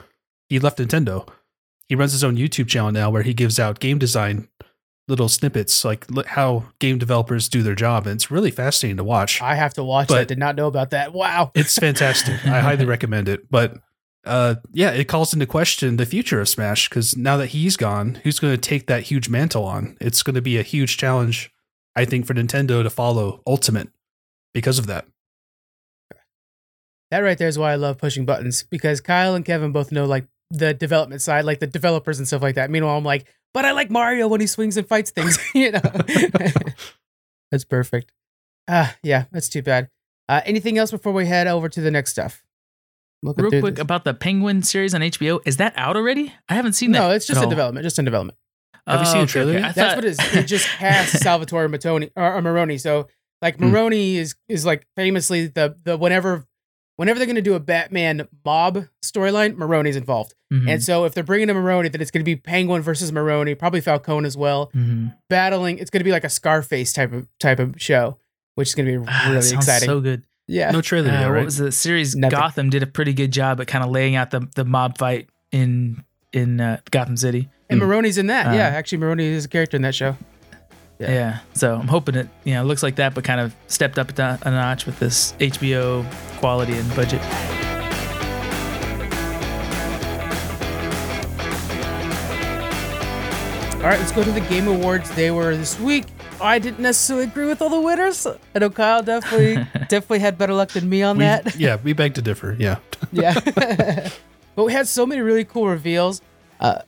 [0.49, 1.29] He left Nintendo.
[1.89, 4.49] He runs his own YouTube channel now, where he gives out game design
[5.09, 9.41] little snippets, like how game developers do their job, and it's really fascinating to watch.
[9.43, 10.29] I have to watch But- that.
[10.29, 11.13] Did not know about that.
[11.13, 11.53] Wow.
[11.55, 12.45] It's fantastic.
[12.45, 13.49] I highly recommend it.
[13.51, 13.77] But
[14.27, 18.21] uh, yeah, it calls into question the future of Smash because now that he's gone,
[18.25, 19.97] who's going to take that huge mantle on?
[20.01, 21.53] It's going to be a huge challenge,
[21.95, 23.89] I think, for Nintendo to follow Ultimate
[24.53, 25.07] because of that.
[27.11, 30.07] That right there is why I love pushing buttons because Kyle and Kevin both know
[30.07, 32.71] like the development side, like the developers and stuff like that.
[32.71, 35.39] Meanwhile, I'm like, but I like Mario when he swings and fights things.
[35.55, 35.81] you know,
[37.51, 38.13] that's perfect.
[38.69, 39.89] Ah, yeah, that's too bad.
[40.29, 42.43] Uh, anything else before we head over to the next stuff?
[43.37, 43.83] Real quick this.
[43.83, 45.41] about the Penguin series on HBO.
[45.45, 46.33] Is that out already?
[46.49, 46.99] I haven't seen that.
[47.01, 47.51] no, it's just in all.
[47.51, 47.85] development.
[47.85, 48.39] Just in development.
[48.87, 49.61] Have you Oh, seen a okay, trailer okay.
[49.63, 50.19] That's thought- what it is.
[50.35, 52.79] It just cast Salvatore Matoni or, or Maroni.
[52.79, 53.09] So
[53.43, 53.67] like Hmm.
[53.71, 56.47] Maroni is is like famously the the whenever
[56.97, 60.35] whenever they're gonna do a Batman mob storyline, Maroni's involved.
[60.53, 63.11] Mhm, And so if they're bringing in Maroni, then it's going to be Penguin versus
[63.11, 65.13] Maroni, probably Falcone as well, mhm.
[65.29, 65.79] battling.
[65.79, 68.17] It's going to be like a Scarface type of type of show,
[68.55, 69.89] which is going to be Ah, really sounds exciting.
[69.89, 70.23] So good.
[70.49, 72.15] Yeah, No trailer Uh, yet, What was the series?
[72.15, 72.39] Nothing.
[72.39, 75.29] Gotham did a pretty good job at kind of laying out the the mob fight
[75.53, 77.49] in in uh, Gotham City.
[77.71, 77.81] and.
[77.81, 78.47] Maroni's in that.
[78.49, 80.17] Uh, yeah, actually, Maroni is a character in that show.
[80.99, 81.11] Yeah.
[81.13, 81.39] Yeah.
[81.53, 84.39] So I'm hoping it you know looks like that, but kind of stepped up a,
[84.43, 86.05] a notch with this HBO
[86.39, 87.21] quality and budget.
[93.77, 95.15] All right, let's go to the Game Awards.
[95.15, 96.07] They were this week.
[96.41, 98.27] I didn't necessarily agree with all the winners.
[98.27, 99.55] I know Kyle definitely
[99.89, 101.57] definitely had better luck than me on We- that.
[101.59, 102.57] yeah, we beg to differ.
[102.59, 102.79] Yeah.
[103.13, 103.35] yeah.
[104.55, 106.21] but we had so many really cool reveals.
[106.61, 106.81] Uh,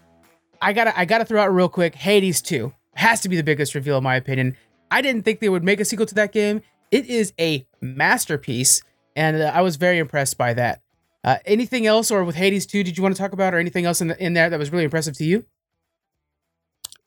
[0.60, 1.94] I gotta I gotta throw out real quick.
[1.94, 4.56] Hades 2 has to be the biggest reveal in my opinion.
[4.90, 6.62] I didn't think they would make a sequel to that game.
[6.90, 8.82] It is a masterpiece,
[9.14, 10.80] and uh, I was very impressed by that.
[11.22, 13.84] Uh, anything else, or with Hades 2, did you want to talk about, or anything
[13.84, 15.44] else in the, in there that was really impressive to you?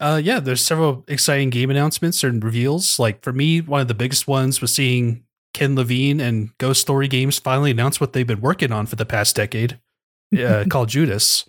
[0.02, 2.98] Uh, yeah, there's several exciting game announcements and reveals.
[3.00, 7.08] Like for me, one of the biggest ones was seeing Ken Levine and Ghost Story
[7.08, 9.80] Games finally announce what they've been working on for the past decade,
[10.38, 11.48] uh, called Judas.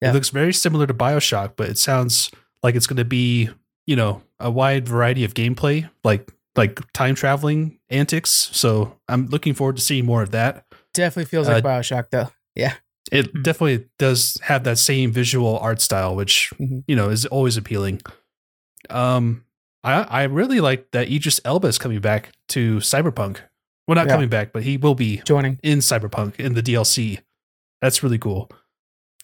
[0.00, 0.10] Yeah.
[0.10, 2.30] It looks very similar to Bioshock, but it sounds
[2.62, 3.50] like it's going to be,
[3.86, 8.50] you know, a wide variety of gameplay, like like time traveling antics.
[8.52, 10.66] So I'm looking forward to seeing more of that.
[10.92, 12.28] Definitely feels like Uh, Bioshock, though.
[12.56, 12.74] Yeah.
[13.10, 13.42] It Hmm.
[13.42, 16.84] definitely does have that same visual art style, which Mhm.
[16.86, 18.00] you know is always appealing.
[18.90, 19.44] Um,
[19.84, 23.38] I I really like that Idris Elba is coming back to Cyberpunk.
[23.88, 24.12] Well, not Yeah.
[24.12, 25.58] coming back, but he will be Joining.
[25.62, 27.18] in Cyberpunk in the DLC.
[27.80, 28.48] That's really cool.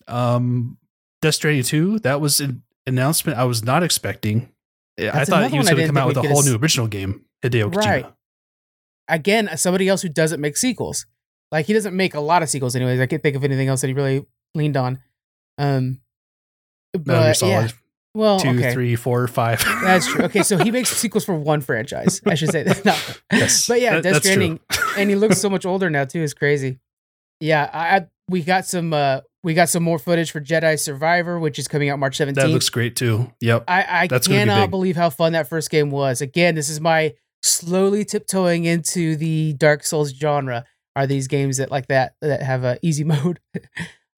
[0.08, 0.78] Um,
[1.22, 4.48] Death Stranding two that was an announcement I was not expecting.
[4.98, 7.24] I thought he was going to come out with a whole s- new original game.
[7.44, 7.76] Hideo Kojima.
[7.84, 8.06] Right.
[9.08, 11.06] Again, somebody else who doesn't make sequels.
[11.50, 13.00] Like he doesn't make a lot of sequels, anyways.
[13.00, 15.00] I can't think of anything else that he really leaned on.
[15.56, 16.00] Um,
[16.92, 17.68] but Solid yeah.
[18.14, 18.72] Well, two, okay.
[18.72, 19.62] three, four, five.
[19.82, 20.24] That's true.
[20.24, 22.20] Okay, so he makes sequels for one franchise.
[22.26, 22.84] I should say that.
[22.84, 22.96] No.
[23.32, 24.32] Yes, But yeah, that- Death that's true.
[24.34, 24.60] Stranding,
[24.96, 26.22] and he looks so much older now too.
[26.22, 26.80] Is crazy.
[27.40, 31.38] Yeah, I, I we got some uh we got some more footage for Jedi Survivor,
[31.38, 32.34] which is coming out March 17th.
[32.34, 33.32] That looks great too.
[33.40, 33.64] Yep.
[33.68, 36.20] I, I That's gonna be cannot believe how fun that first game was.
[36.20, 40.64] Again, this is my slowly tiptoeing into the Dark Souls genre.
[40.98, 43.38] Are these games that like that that have a easy mode?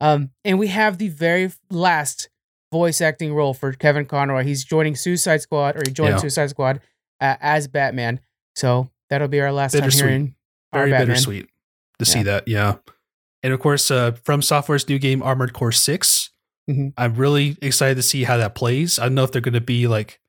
[0.01, 2.31] um, and we have the very last
[2.73, 4.45] voice acting role for Kevin Conroy.
[4.45, 6.17] He's joining Suicide Squad, or he joined Yeah.
[6.19, 6.81] Suicide Squad
[7.21, 8.21] uh, as Batman.
[8.57, 10.35] So that'll be our last time hearing
[10.73, 11.49] our Very bittersweet.
[11.99, 12.49] to see that.
[12.49, 12.77] Yeah.
[13.43, 16.31] And of course, uh, FromSoftware's new game, Armored Core 6.
[16.71, 16.93] Mhm.
[16.97, 18.99] I'm really excited to see how that plays.
[18.99, 20.21] I don't know if they're going to be like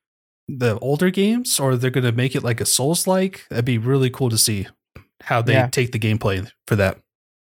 [0.48, 3.46] the older games or they're going to make it like a Souls like.
[3.50, 4.66] That'd be really cool to see
[5.22, 5.68] how they Yeah.
[5.68, 6.98] take the gameplay for that.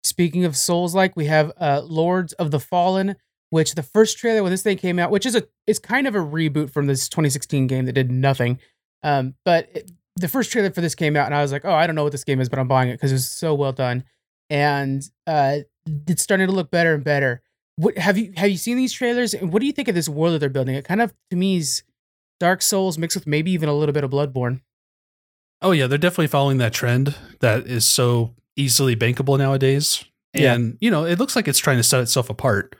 [0.03, 3.15] Speaking of Souls like, we have uh Lords of the Fallen,
[3.49, 6.15] which the first trailer when this thing came out, which is a it's kind of
[6.15, 8.59] a reboot from this 2016 game that did nothing.
[9.03, 11.73] Um, but it, the first trailer for this came out, and I was like, oh,
[11.73, 13.53] I don't know what this game is, but I'm buying it because it was so
[13.53, 14.03] well done,
[14.49, 15.57] and uh,
[16.07, 17.41] it's starting to look better and better.
[17.77, 19.33] What have you have you seen these trailers?
[19.33, 20.75] And what do you think of this world that they're building?
[20.75, 21.83] It kind of to me is
[22.39, 24.61] Dark Souls mixed with maybe even a little bit of Bloodborne.
[25.61, 30.03] Oh yeah, they're definitely following that trend that is so easily bankable nowadays.
[30.33, 30.53] Yeah.
[30.53, 32.75] And you know, it looks like it's trying to set itself apart.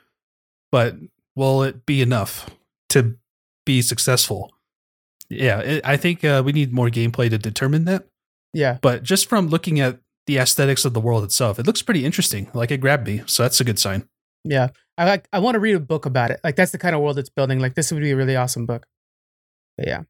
[0.70, 0.96] But
[1.34, 2.50] will it be enough
[2.90, 3.16] to
[3.64, 4.52] be successful?
[5.28, 8.06] Yeah, it, I think uh, we need more gameplay to determine that.
[8.52, 12.06] Yeah, But just from looking at the aesthetics of the world itself, it looks pretty
[12.06, 12.50] interesting.
[12.54, 14.08] Like it grabbed me, so that's a good sign.
[14.44, 15.28] Yeah, I like.
[15.32, 16.40] I want to read a book about it.
[16.42, 17.58] Like that's the kind of world it's building.
[17.58, 18.86] Like this would be a really awesome book.
[19.76, 20.02] But yeah,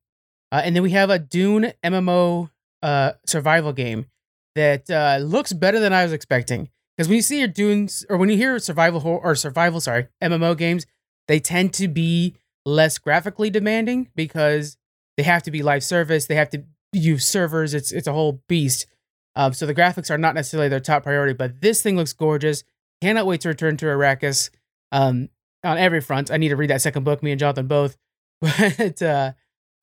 [0.52, 2.50] uh, and then we have a Dune MMO
[2.86, 4.06] uh, survival game
[4.54, 6.70] that uh, looks better than I was expecting.
[6.96, 10.56] Because when you see your Dunes or when you hear survival or survival, sorry, MMO
[10.56, 10.86] games,
[11.26, 14.76] they tend to be less graphically demanding because
[15.16, 16.26] they have to be live service.
[16.26, 17.74] They have to use servers.
[17.74, 18.86] It's it's a whole beast.
[19.34, 21.34] Um, so the graphics are not necessarily their top priority.
[21.34, 22.62] But this thing looks gorgeous.
[23.02, 24.50] Cannot wait to return to Arrakis
[24.92, 25.28] um,
[25.64, 26.30] on every front.
[26.30, 27.96] I need to read that second book, me and Jonathan both.
[28.40, 29.32] But uh,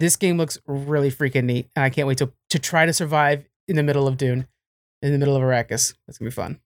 [0.03, 1.69] this game looks really freaking neat.
[1.77, 4.47] And I can't wait to, to try to survive in the middle of Dune,
[5.01, 5.93] in the middle of Arrakis.
[6.05, 6.59] That's going to be fun.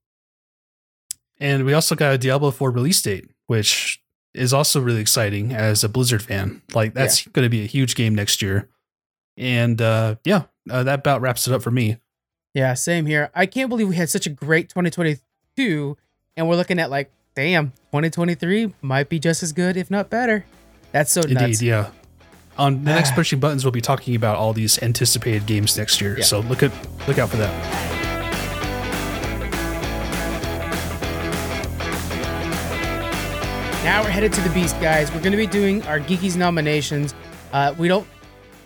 [1.39, 4.01] And we also got a Diablo 4 release date, which
[4.33, 6.63] is also really exciting as a Blizzard fan.
[6.73, 8.69] Like that's going to be a huge game next year.
[9.37, 11.97] And uh, yeah, uh, that about wraps it up for me.
[12.55, 13.29] Yeah, same here.
[13.35, 15.95] I can't believe we had such a great 2022,
[16.35, 20.43] and we're looking at like, damn, 2023 might be just as good, if not better.
[20.91, 21.61] That's so Indeed, nuts.
[21.61, 21.91] yeah.
[22.57, 23.15] On the next Ah.
[23.15, 26.17] pushing buttons, we'll be talking about all these anticipated games next year.
[26.17, 26.23] Yeah.
[26.23, 26.71] So look at
[27.07, 27.53] look out for that.
[33.83, 35.09] Now we're headed to the beast, guys.
[35.13, 37.13] We're going to be doing our Geekies nominations.
[37.53, 38.05] Uh, we don't.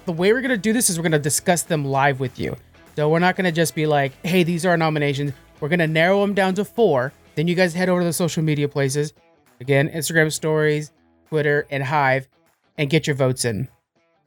[0.05, 2.39] The way we're going to do this is we're going to discuss them live with
[2.39, 2.55] you.
[2.95, 5.79] So we're not going to just be like, "Hey, these are our nominations." We're going
[5.79, 7.13] to narrow them down to four.
[7.35, 9.13] Then you guys head over to the social media places,
[9.59, 10.91] again, Instagram stories,
[11.29, 12.27] Twitter, and Hive,
[12.79, 13.67] and get your votes in.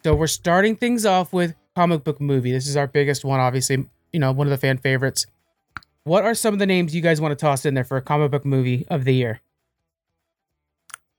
[0.04, 2.52] So we're starting things off with comic book movie.
[2.52, 3.86] This is our biggest one, obviously.
[4.12, 5.26] You know, one of the fan favorites.
[6.04, 8.02] What are some of the names you guys want to toss in there for a
[8.02, 9.40] comic book movie of the year?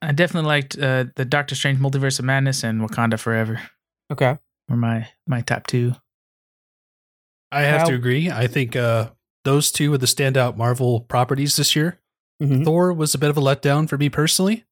[0.01, 3.59] I definitely liked uh, the Doctor Strange Multiverse of Madness and Wakanda Forever.
[4.11, 4.37] Okay.
[4.69, 5.95] Were my my top two.
[7.51, 8.29] I have How- to agree.
[8.29, 9.09] I think uh,
[9.45, 11.97] those two are the standout Marvel properties this year.
[12.41, 12.63] Mhm.
[12.65, 14.63] Thor was a bit of a letdown for me personally.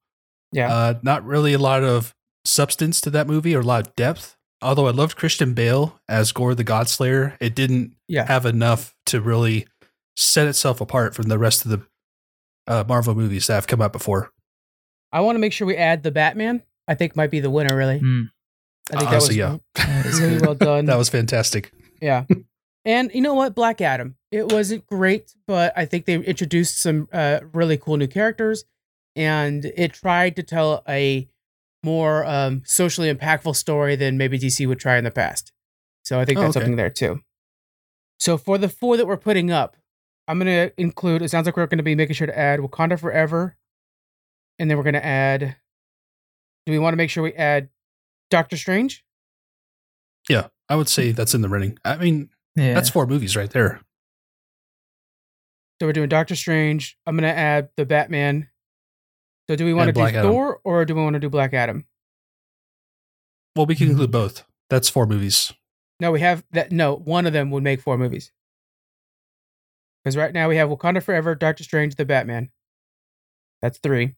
[0.52, 0.72] Yeah.
[0.72, 2.14] Uh, not really a lot of
[2.46, 4.36] substance to that movie or a lot of depth.
[4.62, 8.26] Although I loved Christian Bale as Gorr the Godslayer, it didn't Yeah.
[8.28, 9.68] have enough to really
[10.16, 11.82] set itself apart from the rest of the
[12.68, 14.32] uh, Marvel movies that have come out before.
[15.12, 16.64] I want to make sure we add the Batman.
[16.88, 17.76] I think might be the winner.
[17.76, 18.30] Really, Mm,
[18.94, 20.86] I think Honestly, that was that is really well done.
[20.86, 21.72] That was fantastic.
[22.02, 22.26] yeah.
[22.86, 24.16] And you know what, Black Adam.
[24.32, 28.66] It wasn't great, but I think they introduced some uh, really cool new characters,
[29.16, 31.30] and it tried to tell a
[31.84, 35.52] more um, socially impactful story than maybe DC would try in the past.
[36.06, 36.64] So I think Oh, that's okay.
[36.66, 37.20] something there too.
[38.20, 39.76] So for the four that we're putting up,
[40.28, 41.22] I'm gonna include.
[41.22, 43.58] It sounds like we're gonna be making sure to add Wakanda Forever,
[44.60, 45.58] and then we're gonna add.
[46.66, 47.68] Do we want to make sure we add
[48.30, 49.04] Doctor Strange?
[50.30, 51.78] Yeah, I would say that's in the running.
[51.84, 52.74] I mean, Yeah.
[52.74, 53.82] that's four movies right there.
[55.82, 56.98] So we're doing Doctor Strange.
[57.06, 58.48] I'm gonna add the Batman.
[59.50, 60.32] So do we want to And do Adam.
[60.32, 61.86] Thor or do we want to do Black Adam?
[63.56, 64.22] Well, we can include mm-hmm.
[64.22, 64.44] both.
[64.70, 65.54] That's four movies.
[66.00, 66.72] No, we have that.
[66.72, 68.32] No, one of them would make four movies.
[70.04, 72.50] Because right now we have Wakanda Forever, Doctor Strange, the Batman.
[73.62, 74.16] That's three.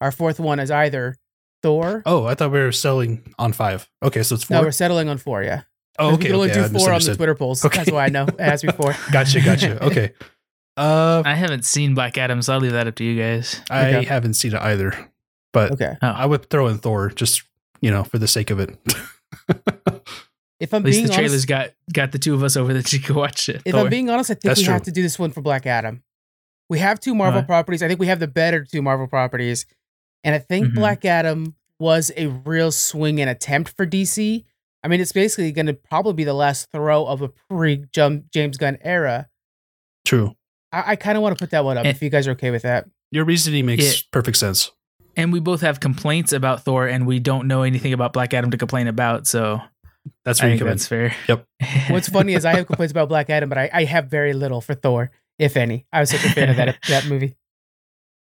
[0.00, 1.16] Our fourth one is either
[1.62, 2.02] Thor.
[2.06, 3.88] Oh, I thought we were selling on five.
[4.02, 4.56] Okay, so it's four.
[4.56, 5.42] no, we're settling on four.
[5.42, 5.62] Yeah.
[5.98, 6.26] oh, we okay.
[6.26, 7.14] can only okay, I do four on the.
[7.14, 7.64] Twitter polls.
[7.64, 7.78] Okay.
[7.78, 8.24] That's why I know.
[8.24, 8.94] It has to be four.
[9.12, 9.84] Gotcha, gotcha.
[9.84, 10.12] Okay.
[10.76, 13.60] Uh, I haven't seen Black Adam, so I'll leave that up to you guys.
[13.70, 14.04] I Okay.
[14.06, 14.92] haven't seen it either,
[15.52, 15.94] but Okay.
[16.02, 16.06] Oh.
[16.08, 17.42] I would throw in Thor just
[17.80, 18.76] you know for the sake of it.
[20.58, 22.72] If I'm At least being the trailers honest, got got the two of us over
[22.72, 23.60] that you could watch it.
[23.66, 23.82] if Thor.
[23.84, 26.02] I'm being honest, I think That's we have to do this one for Black Adam.
[26.70, 27.46] We have two Marvel Right.
[27.46, 27.82] properties.
[27.82, 29.66] I think we have the better two Marvel properties.
[30.24, 30.74] And I think Mhm.
[30.76, 34.46] Black Adam was a real swing and attempt for DC.
[34.82, 38.56] I mean, it's basically going to probably be the last throw of a pre James
[38.56, 39.28] Gunn era.
[40.06, 40.36] True.
[40.72, 41.90] I, I kind of want to put that one up Eh.
[41.90, 42.86] if you guys are okay with that.
[43.10, 44.00] Your reasoning makes Yeah.
[44.12, 44.70] perfect sense.
[45.16, 48.50] And we both have complaints about Thor, and we don't know anything about Black Adam
[48.50, 49.26] to complain about.
[49.26, 49.60] So
[50.24, 50.72] That's I where you think come in.
[50.74, 51.14] that's fair.
[51.28, 51.46] Yep.
[51.90, 54.60] What's funny is I have complaints about Black Adam, but I, I have very little
[54.60, 55.86] for Thor, if any.
[55.92, 57.36] I was such a fan of that that movie.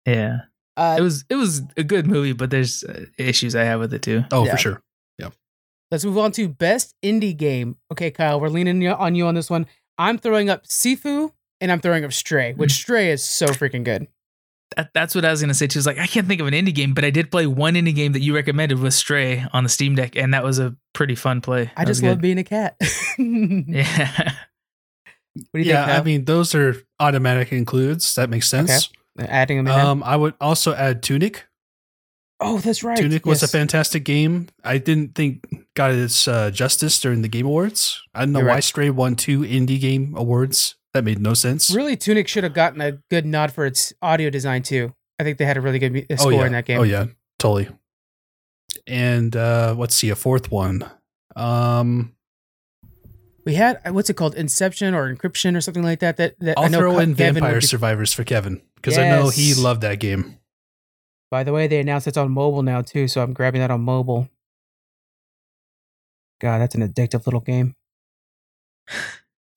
[0.06, 0.40] yeah,
[0.76, 3.94] Uh, it was it was a good movie, but there's uh, issues I have with
[3.94, 4.24] it too.
[4.30, 4.50] Oh, Yeah.
[4.52, 4.82] for sure.
[5.18, 5.32] Yep.
[5.90, 7.76] Let's move on to best indie game.
[7.92, 9.66] Okay, Kyle, we're leaning on you on this one.
[9.96, 11.32] I'm throwing up Sifu
[11.64, 12.76] and I'm throwing up Stray, which Mm.
[12.76, 14.06] Stray is so freaking good.
[14.76, 15.78] That, that's what I was gonna say too.
[15.78, 17.94] Is like I can't think of an indie game, but I did play one indie
[17.94, 21.14] game that you recommended with Stray on the Steam Deck, and that was a pretty
[21.14, 21.70] fun play.
[21.76, 22.22] I That was just love good.
[22.22, 22.76] being a cat.
[23.18, 24.32] yeah.
[25.50, 25.64] what do Yeah.
[25.64, 25.98] you yeah, think?
[25.98, 28.14] I mean, those are automatic includes.
[28.14, 28.90] That makes sense.
[29.18, 29.72] adding them in.
[29.72, 29.84] there?
[29.86, 31.44] Um, I would also add Tunic.
[32.40, 32.96] oh, that's right.
[32.98, 34.48] Tunic was a fantastic game.
[34.64, 35.44] I didn't think
[35.76, 38.02] got its uh, justice during the Game Awards.
[38.14, 38.64] I don't know You're why right.
[38.64, 40.74] Stray won two indie game awards.
[40.94, 41.74] That made no sense.
[41.74, 44.94] Really, Tunic should have gotten a good nod for its audio design too.
[45.18, 46.46] I think they had a really good mu- oh score yeah.
[46.46, 46.78] in that game.
[46.78, 47.06] Oh yeah,
[47.38, 47.68] totally.
[48.86, 50.88] And uh, let's see a fourth one.
[51.36, 52.14] Um,
[53.44, 56.16] We had uh, what's it called, Inception or Encryption or something like that.
[56.16, 59.08] That, that I I'll know throw in Kevin Vampire be- Survivors for Kevin because I
[59.08, 60.38] know he loved that game.
[61.30, 63.80] By the way, they announced it's on mobile now too, so I'm grabbing that on
[63.80, 64.28] mobile.
[66.40, 67.74] God, that's an addictive little game.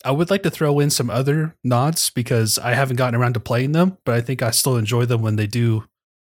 [0.05, 3.39] I would like to throw in some other nods because I haven't gotten around to
[3.39, 5.85] playing them, but I think I still enjoy them when they do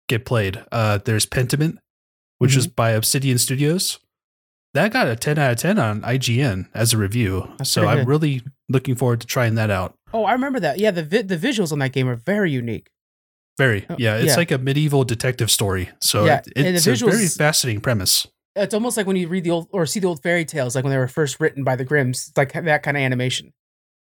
[0.09, 0.63] get played.
[0.71, 1.77] Uh, there's Pentiment,
[2.37, 2.75] which is Mm-hmm.
[2.75, 3.99] by Obsidian Studios.
[4.73, 7.49] That got a 10 out of 10 on IGN as a review.
[7.57, 8.07] That's so I'm good.
[8.07, 9.95] really looking forward to trying that out.
[10.13, 10.79] Oh, I remember that.
[10.79, 12.89] Yeah, the vi- the visuals on that game are very unique.
[13.57, 13.85] Very.
[13.89, 14.35] Oh, Yeah, it's yeah.
[14.37, 15.89] like a medieval detective story.
[16.01, 18.27] So Yeah, it- it's a very fascinating premise.
[18.55, 20.83] It's almost like when you read the old or see the old fairy tales, like
[20.83, 22.27] when they were first written by the Grimms.
[22.29, 23.53] It's like that kind of animation.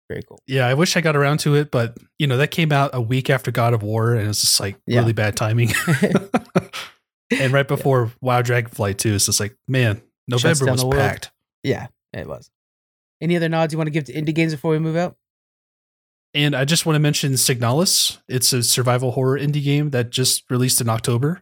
[0.09, 0.41] Very cool.
[0.47, 3.01] Yeah, I wish I got around to it, but you know, that came out a
[3.01, 4.99] week after God of War and it's just like Yeah.
[4.99, 5.71] really bad timing.
[7.31, 11.31] and right before WoW Dragonflight too, it's just like, man, November was packed.
[11.63, 12.49] yeah, it was.
[13.21, 15.15] Any other nods you want to give to indie games before we move out?
[16.33, 18.17] And I just want to mention Signalis.
[18.27, 21.41] It's a survival horror indie game that just released in October.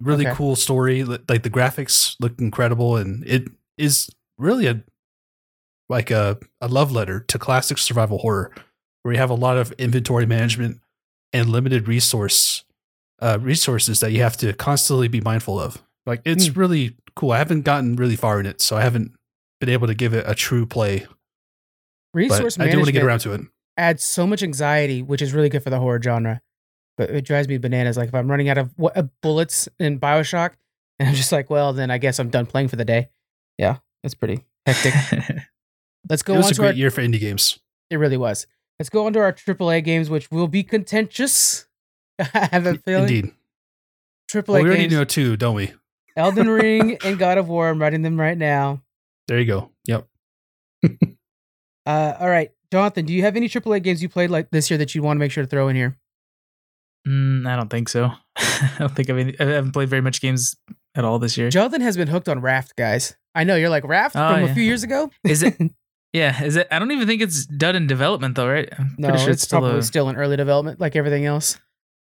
[0.00, 0.36] Really Okay.
[0.36, 1.02] cool story.
[1.04, 4.84] Like the graphics look incredible, and it is really a
[5.88, 8.52] like a, a love letter to classic survival horror,
[9.02, 10.80] where you have a lot of inventory management
[11.32, 12.64] and limited resource
[13.20, 15.82] uh, resources that you have to constantly be mindful of.
[16.06, 16.58] Like it's Hmm.
[16.60, 17.32] really cool.
[17.32, 19.12] I haven't gotten really far in it, so I haven't
[19.60, 21.06] been able to give it a true play.
[22.14, 23.40] Resource but I do want to get around to it.
[23.76, 26.40] adds so much anxiety, which is really good for the horror genre.
[26.96, 27.96] But it drives me bananas.
[27.96, 30.52] Like if I'm running out of what, uh, bullets in Bioshock,
[30.98, 33.08] and I'm just like, well, then I guess I'm done playing for the day.
[33.58, 34.94] Yeah, it's pretty hectic.
[36.08, 37.58] Let's go it was on a to our great year for indie games.
[37.90, 38.46] It really was.
[38.78, 41.66] Let's go on to our AAA games, which will be contentious.
[42.18, 43.02] I have a feeling.
[43.08, 43.32] Indeed.
[44.30, 45.72] AAA Well, we already games, know two, don't we?
[46.16, 47.68] Elden Ring and God of War.
[47.68, 48.82] I'm writing them right now.
[49.26, 49.70] There you go.
[49.86, 50.06] Yep.
[51.86, 54.76] Uh, all right, Jonathan, do you have any AAA games you played like this year
[54.76, 55.96] that you want to make sure to throw in here?
[57.08, 58.12] Mm, I don't think so.
[58.36, 60.54] I don't think I've, any- I haven't played very much games
[60.94, 61.48] at all this year.
[61.48, 63.16] Jonathan has been hooked on Raft, guys.
[63.34, 65.08] I know you're like Raft Oh, from a few years ago.
[65.24, 65.56] Is it?
[66.12, 66.68] Yeah, is it?
[66.70, 68.68] I don't even think it's done in development though, right?
[68.78, 71.58] I'm no, sure it's, probably a- still in early development, like everything else.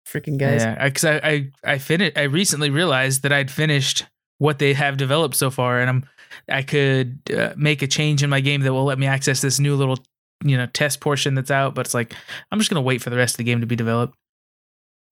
[0.06, 0.62] Freaking guys.
[0.62, 2.18] Yeah, because I, I I finished.
[2.18, 4.04] I recently realized that I'd finished
[4.38, 6.04] what they have developed so far, and I'm
[6.48, 9.58] I could uh, make a change in my game that will let me access this
[9.58, 9.98] new little
[10.44, 11.74] you know test portion that's out.
[11.74, 12.12] But it's like
[12.50, 14.14] I'm just gonna wait for the rest of the game to be developed.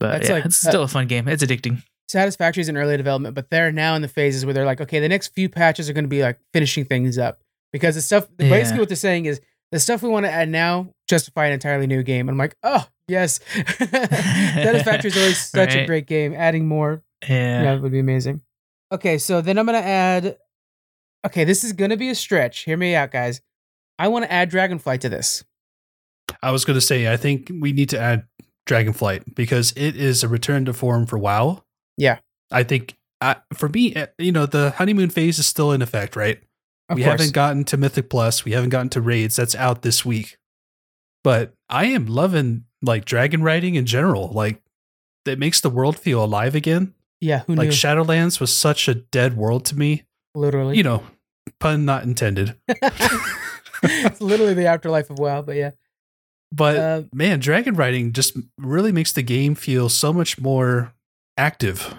[0.01, 1.29] But That's yeah, like- it's still a fun game.
[1.29, 1.83] It's addicting.
[2.09, 4.99] Satisfactory is in early development, but they're now in the phases where they're like, okay,
[5.01, 7.40] the next few patches are going to be like finishing things up
[7.72, 8.26] because the stuff.
[8.38, 8.48] Yeah.
[8.48, 11.87] Basically, what they're saying is the stuff we want to add now justify an entirely
[11.87, 12.28] new game.
[12.28, 13.40] And I'm like, oh yes,
[13.78, 16.34] Satisfactory is always such a great game.
[16.34, 17.62] Adding more, Yeah.
[17.62, 18.40] yeah, it would be amazing.
[18.90, 20.36] Okay, so then I'm gonna add.
[21.26, 22.61] Okay, this is gonna be a stretch.
[22.61, 23.40] Hear me out, guys.
[23.99, 25.44] I want to add Dragonflight to this.
[26.42, 28.24] I was going to say, I think we need to add
[28.66, 31.62] Dragonflight because it is a return to form for WoW.
[31.97, 32.18] Yeah.
[32.51, 36.16] I think uh, for me, uh, you know, the honeymoon phase is still in effect,
[36.16, 36.42] right?
[36.89, 37.12] Of we course.
[37.20, 38.45] haven't gotten to Mythic Plus.
[38.45, 39.37] We haven't gotten to raids.
[39.37, 40.37] That's out this week.
[41.24, 44.28] But I am loving like dragon riding in general.
[44.28, 44.61] Like
[45.24, 46.95] that makes the world feel alive again.
[47.20, 47.72] yeah, who Like knew?
[47.74, 50.03] Shadowlands was such a dead world to me.
[50.35, 51.05] literally, You know,
[51.61, 52.57] pun not intended.
[53.83, 55.43] it's literally the afterlife of WoW.
[55.43, 55.70] But yeah,
[56.53, 60.93] But Uh, man, dragon riding just really makes the game feel so much more
[61.37, 61.95] active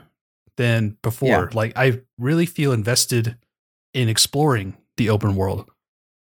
[0.58, 1.28] than before.
[1.30, 1.48] Yeah.
[1.54, 3.38] Like I really feel invested
[3.94, 5.70] in exploring the open world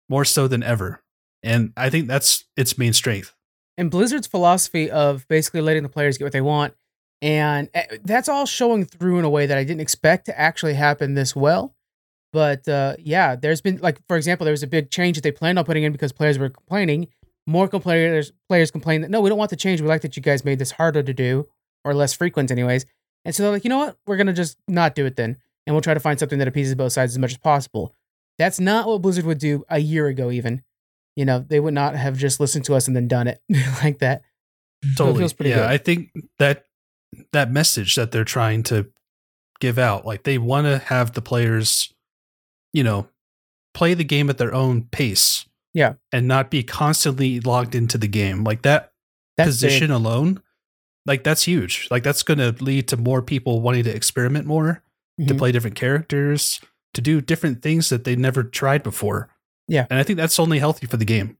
[0.08, 1.02] more so than ever.
[1.42, 3.34] And I think that's its main strength.
[3.76, 6.74] and Blizzard's philosophy of basically letting the players get what they want,
[7.22, 10.74] and eh, that's all showing through in a way that I didn't expect to actually
[10.74, 11.74] happen this well.
[12.32, 15.30] But uh, yeah, there's been like for example, there was a big change that they
[15.32, 17.08] planned on putting in because players were complaining.
[17.46, 19.80] More players players complained that no, we don't want the change.
[19.80, 21.46] We like that you guys made this harder to do
[21.84, 22.84] or less frequent, anyways.
[23.24, 25.36] And so they're like, you know what, we're gonna just not do it then,
[25.68, 27.94] and we'll try to find something that appeases both sides as much as possible.
[28.38, 30.62] That's not what Blizzard would do a year ago, even.
[31.14, 33.42] You know, they would not have just listened to us and then done it
[33.82, 34.22] like that.
[34.82, 35.18] So it Totally.
[35.18, 35.66] feels pretty yeah, good.
[35.66, 36.64] I think that
[37.34, 38.86] that message that they're trying to
[39.60, 41.92] give out, like they want to have the players,
[42.72, 43.08] you know,
[43.74, 45.44] play the game at their own pace.
[45.74, 45.94] Yeah.
[46.12, 48.42] And not be constantly logged into the game.
[48.42, 48.92] Like that
[49.36, 49.96] That's position big.
[49.96, 50.42] alone,
[51.04, 51.88] like that's huge.
[51.90, 54.82] Like that's going to lead to more people wanting to experiment more,
[55.26, 55.38] to Mhm.
[55.38, 56.60] play different characters,
[56.94, 59.28] to do different things that they never tried before.
[59.66, 59.86] Yeah.
[59.90, 61.36] And I think that's only healthy for the game.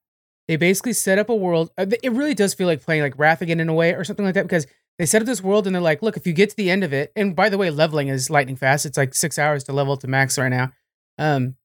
[0.49, 1.71] They basically set up a world.
[1.79, 4.25] uh, It really does feel like playing like Wrath again in a way or something
[4.25, 4.67] like that because
[4.99, 6.83] they set up this world and they're like, look, if you get to the end
[6.85, 8.85] of it, and by the way, leveling is lightning fast.
[8.87, 10.73] It's like six hours to level to max right now.
[11.19, 11.57] Um,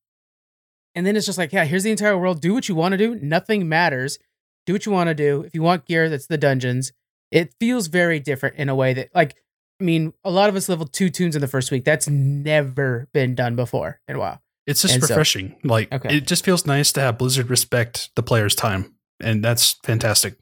[0.96, 2.42] and then it's just like, yeah, here's the entire world.
[2.42, 3.16] Do what you want to do.
[3.16, 4.20] Nothing matters.
[4.66, 5.42] Do what you want to do.
[5.42, 6.92] If you want gear, that's the dungeons.
[7.32, 9.36] It feels very different in a way that, like,
[9.80, 11.84] I mean, a lot of us leveled two toons in the first week.
[11.84, 14.42] That's never been done before in a while.
[14.66, 15.56] It's just And so- refreshing.
[15.64, 16.18] like Okay.
[16.18, 20.36] it just feels nice to have Blizzard respect the player's time, and that's fantastic.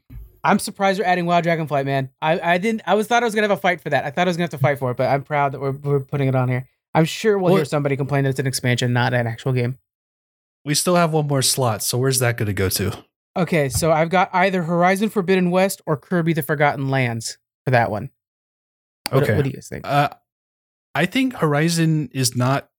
[0.44, 2.10] I'm surprised you're adding WoW Dragonflight, man.
[2.20, 2.82] I, I didn't.
[2.86, 4.04] I was thought I was gonna have a fight for that.
[4.04, 5.72] I thought I was gonna have to fight for it, but I'm proud that we're,
[5.72, 6.68] we're putting it on here.
[6.94, 9.78] I'm sure we'll hear somebody complain that it's an expansion, not an actual game.
[10.64, 13.04] We still have one more slot, so where's that going to go to?
[13.36, 17.90] Okay, so I've got either Horizon Forbidden West or Kirby: The Forgotten Lands for that
[17.90, 18.10] one.
[19.10, 19.36] What, Okay.
[19.36, 19.86] what do you guys think?
[19.86, 20.10] Uh,
[20.94, 22.70] I think Horizon is not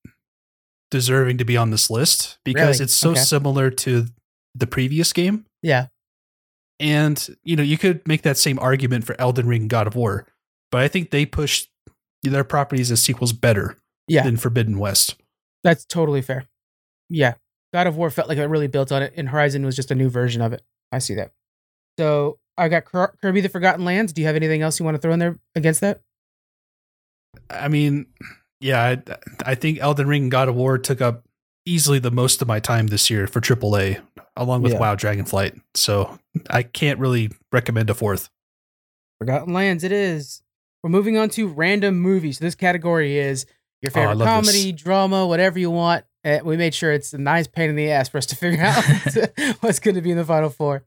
[0.90, 2.84] deserving to be on this list because Really?
[2.84, 3.20] it's so Okay.
[3.20, 4.06] similar to
[4.54, 5.46] the previous game.
[5.62, 5.86] Yeah,
[6.80, 9.94] And, you know, you could make that same argument for Elden Ring and God of
[9.94, 10.26] War,
[10.72, 11.70] but I think they pushed
[12.24, 14.24] their properties as sequels better Yeah.
[14.24, 15.16] than Forbidden West.
[15.62, 16.44] that's totally fair.
[17.08, 17.34] Yeah,
[17.72, 19.94] God of War felt like it really built on it, and Horizon was just a
[19.94, 20.62] new version of it.
[20.92, 21.32] I see that.
[21.98, 24.12] So I got Kirby: The Forgotten Lands.
[24.12, 26.02] Do you have anything else you want to throw in there against that?
[27.50, 28.06] I mean,
[28.60, 31.24] yeah, I, I think Elden Ring and God of War took up
[31.66, 34.00] easily the most of my time this year for AAA,
[34.36, 34.78] along with Yeah.
[34.80, 35.60] WoW Dragonflight.
[35.74, 36.18] So
[36.50, 38.28] I can't really recommend a fourth.
[39.18, 40.42] Forgotten Lands, it is.
[40.82, 42.38] We're moving on to random movies.
[42.38, 43.46] This category is
[43.80, 46.04] your Oh, favorite love comedy, drama, whatever you want.
[46.24, 48.62] Uh, we made sure it's a nice pain in the ass for us to figure
[48.64, 48.84] out
[49.60, 50.84] what's going to be in the final four.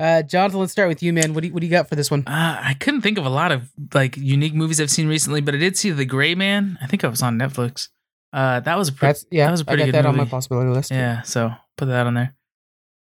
[0.00, 1.34] Uh, Jonathan, let's start with you, man.
[1.34, 2.24] What do you, what do you got for this one?
[2.26, 5.54] Uh, I couldn't think of a lot of like unique movies I've seen recently, but
[5.54, 6.78] I did see The Gray Man.
[6.80, 7.88] I think I was on Netflix.
[8.32, 10.06] Uh, that was a pretty, That's yeah, that was a pretty I got good that
[10.08, 10.90] on my possibility list.
[10.90, 11.20] yeah.
[11.22, 12.34] So put that on there.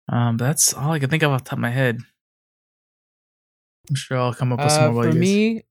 [0.08, 1.98] Um, but that's all I can think of off the top of my head.
[3.90, 4.90] I'm sure I'll come up with Uh, some more.
[4.92, 5.62] for while you guys- me,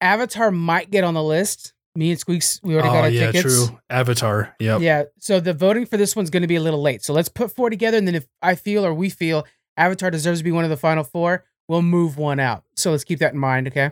[0.00, 1.72] Avatar might get on the list.
[1.96, 3.68] Me and Squeaks, we already got oh, our yeah, tickets.
[3.68, 3.78] true.
[3.88, 4.56] Avatar.
[4.58, 4.80] Yep.
[4.80, 5.04] Yeah.
[5.20, 7.04] So the voting for this one's going to be a little late.
[7.04, 9.46] So let's put four together, and then if I feel or we feel
[9.76, 12.64] Avatar deserves to be one of the final four, we'll move one out.
[12.76, 13.68] So let's keep that in mind.
[13.68, 13.90] Okay.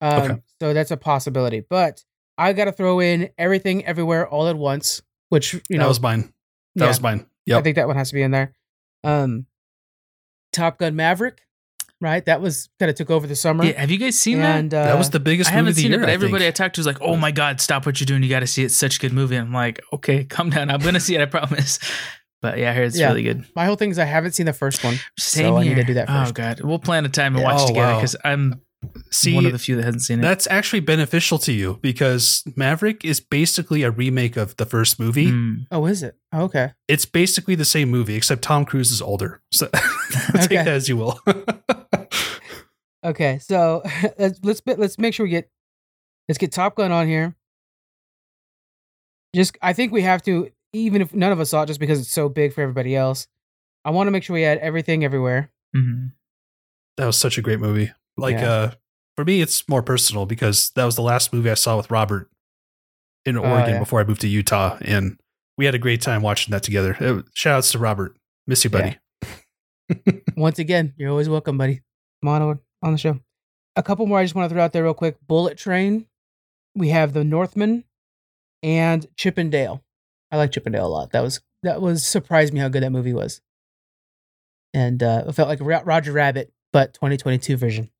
[0.00, 0.40] Um, Okay.
[0.60, 2.04] So that's a possibility, but
[2.36, 5.02] I got to throw in everything, everywhere, all at once.
[5.28, 6.32] Which you know that know, was mine.
[6.76, 7.26] That yeah, was mine.
[7.46, 8.54] Yeah, I think that one has to be in there.
[9.04, 9.46] Um,
[10.52, 11.42] Top Gun Maverick,
[12.00, 12.24] right?
[12.24, 13.64] That was kind of took over the summer.
[13.64, 14.64] yeah, have you guys seen that?
[14.72, 16.00] uh, that was the biggest I movie haven't of the seen year.
[16.00, 16.56] it, but I everybody I think.
[16.56, 18.22] talked to was like, "Oh my god, stop what you're doing!
[18.22, 18.66] You got to see it.
[18.66, 20.70] It's such a good movie." I'm like, "Okay, calm down.
[20.70, 21.20] I'm gonna see it.
[21.20, 21.78] I promise."
[22.40, 23.08] But yeah, I heard it's Yeah.
[23.08, 23.44] really good.
[23.56, 24.96] my whole thing is I haven't seen the first one.
[25.18, 25.76] Same I need here.
[25.76, 26.34] to do that Oh first.
[26.34, 27.52] god, we'll plan a time and Yeah.
[27.52, 27.96] watch Oh, together wow.
[27.96, 28.60] because I'm
[29.10, 30.22] See, one of the few that hasn't seen it.
[30.22, 35.32] that's actually beneficial to you because Maverick is basically a remake of the first movie.
[35.32, 35.66] Mm.
[35.72, 36.16] Oh, is it?
[36.32, 36.74] Oh, okay.
[36.86, 39.42] It's basically the same movie, except Tom Cruise is older.
[39.52, 39.66] So
[40.32, 40.56] take Okay.
[40.58, 41.18] that as you will.
[43.04, 43.82] Okay, so
[44.18, 45.48] let's let's let's make sure we get
[46.28, 47.36] let's get Top Gun on here.
[49.34, 52.00] Just I think we have to, even if none of us saw it, just because
[52.00, 53.26] it's so big for everybody else.
[53.84, 55.50] I want to make sure we add everything everywhere.
[55.76, 56.12] Mhm.
[56.96, 57.92] that was such a great movie.
[58.16, 58.50] Like Yeah.
[58.50, 58.70] uh
[59.16, 62.28] for me it's more personal because that was the last movie I saw with Robert
[63.24, 63.78] in Oh, Oregon yeah.
[63.78, 65.20] before I moved to Utah and
[65.56, 66.96] we had a great time watching that together.
[66.98, 68.16] It, shout outs to Robert.
[68.46, 68.96] Miss you, buddy.
[70.36, 71.82] Once again, you're always welcome, buddy.
[72.22, 73.18] Come on over on the show.
[73.76, 75.16] A couple more I just want to throw out there real quick.
[75.26, 76.06] Bullet Train.
[76.74, 77.84] We have The Northman
[78.62, 79.82] and Chippendale.
[80.30, 81.12] I like Chippendale a lot.
[81.12, 83.40] That was that was surprised me how good that movie was.
[84.74, 87.90] And uh, it felt like Roger Rabbit, but 2022 version.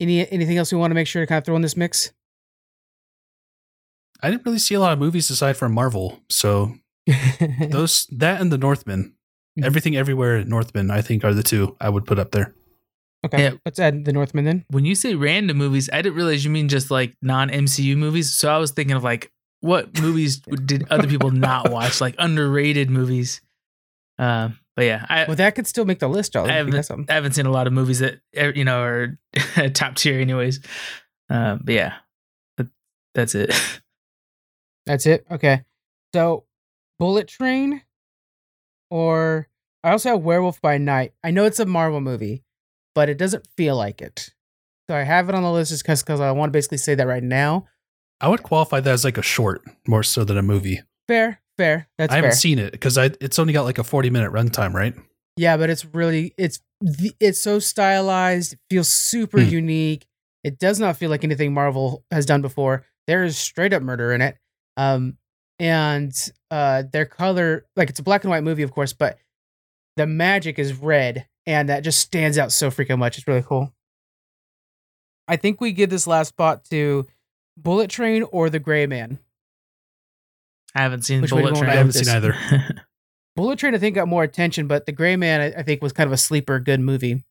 [0.00, 2.12] Any anything else we want to make sure to kind of throw in this mix?
[4.22, 6.20] I didn't really see a lot of movies aside from Marvel.
[6.28, 6.74] So
[7.70, 9.14] those that and the Northman.
[9.58, 9.64] Mhm.
[9.64, 12.54] Everything Everywhere and Northman, I think, are the two I would put up there.
[13.26, 13.50] Okay, Yeah.
[13.64, 14.64] let's add the Northman then.
[14.70, 18.32] when you say random movies, I didn't realize you mean just like non MCU movies.
[18.32, 22.90] So I was thinking of like what movies did other people not watch, like underrated
[22.90, 23.40] movies.
[24.18, 26.36] Um, but yeah, I, Well, that could still make the list.
[26.36, 26.90] I haven't.
[27.08, 28.20] I haven't seen a lot of movies that
[28.56, 29.18] you know are
[29.74, 30.60] top tier, anyways.
[31.28, 31.94] Uh, but yeah,
[32.56, 32.68] that,
[33.14, 33.52] that's it.
[34.86, 35.26] That's it.
[35.30, 35.64] Okay,
[36.14, 36.44] so
[36.98, 37.82] Bullet Train,
[38.90, 39.48] or
[39.84, 41.12] I also have Werewolf by Night.
[41.22, 42.44] I know it's a Marvel movie,
[42.94, 44.30] but it doesn't feel like it.
[44.88, 47.06] So I have it on the list just because I want to basically say that
[47.06, 47.66] right now.
[48.20, 50.80] I would qualify that as like a short more so than a movie.
[51.06, 51.88] Fair, fair.
[51.98, 52.36] That's I haven't fair.
[52.36, 54.94] seen it because I it's only got like a 40 minute runtime, right?
[55.36, 56.60] Yeah, but it's really it's
[57.20, 58.54] it's so stylized.
[58.54, 59.48] It feels super Hmm.
[59.48, 60.06] unique.
[60.44, 62.84] It does not feel like anything Marvel has done before.
[63.06, 64.36] There is straight up murder in it.
[64.76, 65.16] Um
[65.60, 66.12] and
[66.50, 69.18] uh their color like it's a black and white movie of course, but
[69.96, 73.16] the magic is red and that just stands out so freaking much.
[73.18, 73.72] It's really cool.
[75.26, 77.06] I think we give this last spot to
[77.62, 79.18] Bullet Train or The Gray Man.
[80.74, 81.70] I haven't seen Which Bullet Train.
[81.70, 82.34] I haven't seen either.
[83.36, 85.92] Bullet Train I think got more attention, but The Gray Man I, I think was
[85.92, 87.24] kind of a sleeper good movie.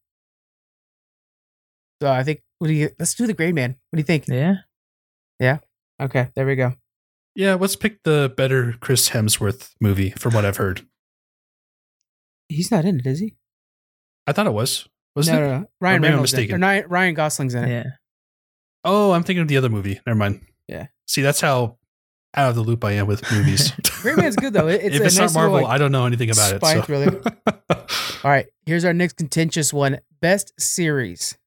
[2.01, 3.75] So I think what do you let's do The Gray Man.
[3.89, 4.27] What do you think?
[4.27, 4.55] yeah,
[5.39, 5.59] yeah.
[6.01, 6.73] Okay, there we go.
[7.35, 10.85] Yeah, let's pick the better Chris Hemsworth movie from what I've heard.
[12.49, 13.35] He's not in it, is he?
[14.25, 14.87] I thought it was.
[15.15, 15.39] Was no, it?
[15.39, 15.65] no, no.
[15.81, 16.55] Ryan maybe I'm Reynolds mistaken.
[16.55, 17.69] Or Ryan, Ryan Gosling's in it.
[17.69, 17.83] yeah.
[18.89, 19.99] Oh, I'm thinking of the other movie.
[20.07, 20.41] Never mind.
[20.67, 20.87] Yeah.
[21.07, 21.77] See, that's how
[22.35, 23.71] out of the loop I am with movies.
[24.01, 24.67] Gray Man's good though.
[24.67, 26.65] It's if a it's nice not Marvel, little, like, I don't know anything about it.
[26.65, 26.81] So.
[26.83, 27.21] thriller.
[28.23, 31.37] All right, here's our next contentious one: best series.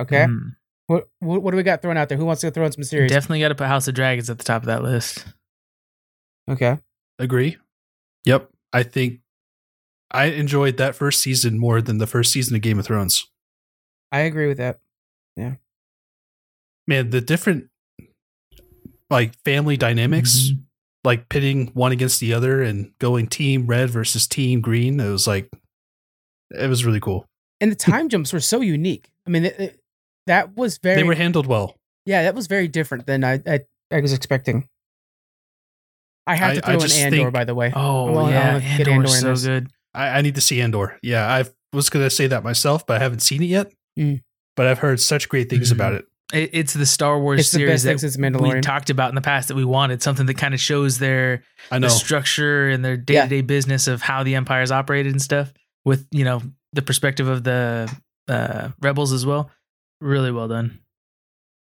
[0.00, 0.56] Okay, Mm.
[0.86, 2.18] what, what what do we got thrown out there?
[2.18, 3.10] Who wants to throw in some series?
[3.10, 5.24] Definitely got to put House of Dragons at the top of that list.
[6.50, 6.78] okay,
[7.18, 7.56] Agree.
[8.24, 8.50] Yep.
[8.72, 9.20] I think
[10.10, 13.26] I enjoyed that first season more than the first season of Game of Thrones.
[14.12, 14.78] I agree with that.
[16.88, 17.68] Man, the different
[19.10, 20.64] like family dynamics, Mhm.
[21.04, 24.98] like pitting one against the other and going team red versus team green.
[24.98, 25.48] It was like
[26.50, 27.26] it was really cool.
[27.60, 29.10] And the time jumps were so unique.
[29.26, 29.80] I mean, it, it-
[30.26, 31.76] that was very they were handled well.
[32.04, 33.60] yeah, that was very different than I I,
[33.90, 34.66] I was expecting.
[36.26, 37.72] I have I- to I throw in Andor, think- by the way.
[37.74, 39.44] Oh Well, I yeah, wanna Andor's Andor in so this.
[39.44, 39.70] good.
[39.94, 40.98] I, I need to see Andor.
[41.02, 43.72] Yeah, I was gonna say that myself, but I haven't seen it yet.
[43.98, 44.20] Mm.
[44.56, 45.72] But I've heard such great things Mhm.
[45.72, 46.04] about it.
[46.32, 49.20] It, it's the Star Wars It's the series best that we talked about in the
[49.22, 51.86] past that we wanted something that kind of shows their I know.
[51.86, 55.52] the structure and their day to day business of how the empire's operated and stuff
[55.84, 56.42] with you know
[56.74, 57.90] the perspective of the
[58.28, 59.50] uh, rebels as well.
[60.00, 60.80] Really well done.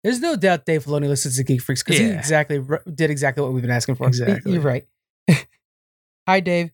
[0.04, 3.42] There's no doubt Dave Filoni listens to Geek Freaks because he exactly r- did exactly
[3.42, 4.08] what we've been asking for.
[4.08, 4.52] Exactly.
[4.54, 4.86] You're right.
[6.28, 6.72] Hi, Dave.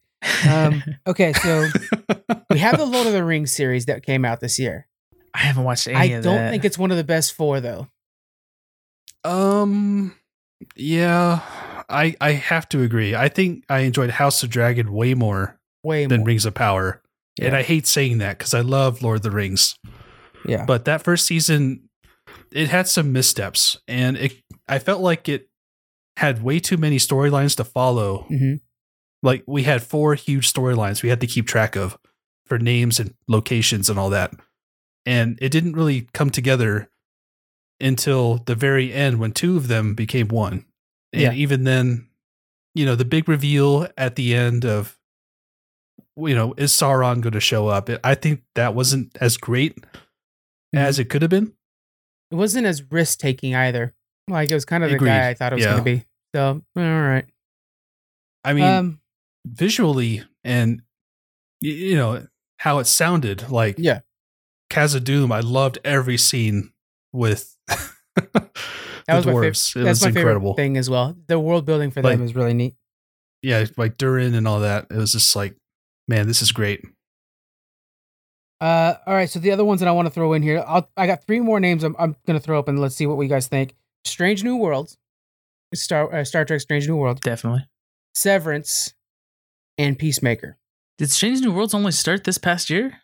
[0.49, 1.67] Um, Okay, so
[2.49, 4.87] we have the Lord of the Rings series that came out this year.
[5.33, 7.87] I haven't watched any I of don't think it's one of the best four, though.
[9.23, 10.15] Um,
[10.75, 11.41] yeah,
[11.89, 13.15] I I have to agree.
[13.15, 16.27] I think I enjoyed House of Dragon way more Way than more.
[16.27, 17.01] Rings of Power,
[17.41, 19.75] and I hate saying that because I love Lord of the Rings.
[20.45, 20.65] Yeah.
[20.65, 21.89] But that first season,
[22.51, 25.49] it had some missteps, and it I felt like it
[26.17, 28.25] had way too many storylines to follow.
[28.27, 28.55] hmm
[29.23, 31.97] Like we had four huge storylines we had to keep track of
[32.45, 34.33] for names and locations and all that,
[35.09, 36.87] and it didn't really come together
[37.81, 40.65] until the very end when two of them became one.
[41.13, 41.33] And Yeah.
[41.33, 42.07] even then,
[42.75, 44.95] you know, the big reveal at the end of
[46.17, 47.89] you know, is Sauron going to show up?
[48.03, 49.77] I think that wasn't as great
[50.73, 51.53] as it could have been.
[52.29, 53.95] It wasn't as risk taking either.
[54.27, 55.71] Like, it was kind of the guy I thought it was Yeah.
[55.71, 56.05] going to be.
[56.35, 57.25] So, all right.
[58.43, 59.01] I mean, um,
[59.47, 60.81] visually and
[61.61, 64.01] you know how it sounded like yeah.
[64.69, 65.31] Khazad-dûm.
[65.33, 66.71] I loved every scene
[67.13, 67.89] with the
[69.07, 69.53] That was my favorite.
[69.53, 69.75] dwarves.
[69.75, 70.53] it That's was my incredible.
[70.53, 71.15] favorite thing as well.
[71.27, 72.75] The world building for them Like- is really neat.
[73.41, 74.87] Yeah, like Durin and all that.
[74.91, 75.55] It was just like,
[76.09, 76.83] man, this is great.
[78.61, 79.29] Uh, all right.
[79.29, 81.39] So the other ones that I want to throw in here, I'll, I got three
[81.39, 81.83] more names.
[81.83, 83.75] I'm, I'm gonna throw up and let's see what we guys think.
[84.03, 84.97] Strange New Worlds,
[85.73, 87.65] Star uh, Star Trek: Strange New World, Definitely.
[88.13, 88.93] Severance,
[89.77, 90.57] and Peacemaker.
[90.97, 92.97] Did Strange New Worlds only start this past year?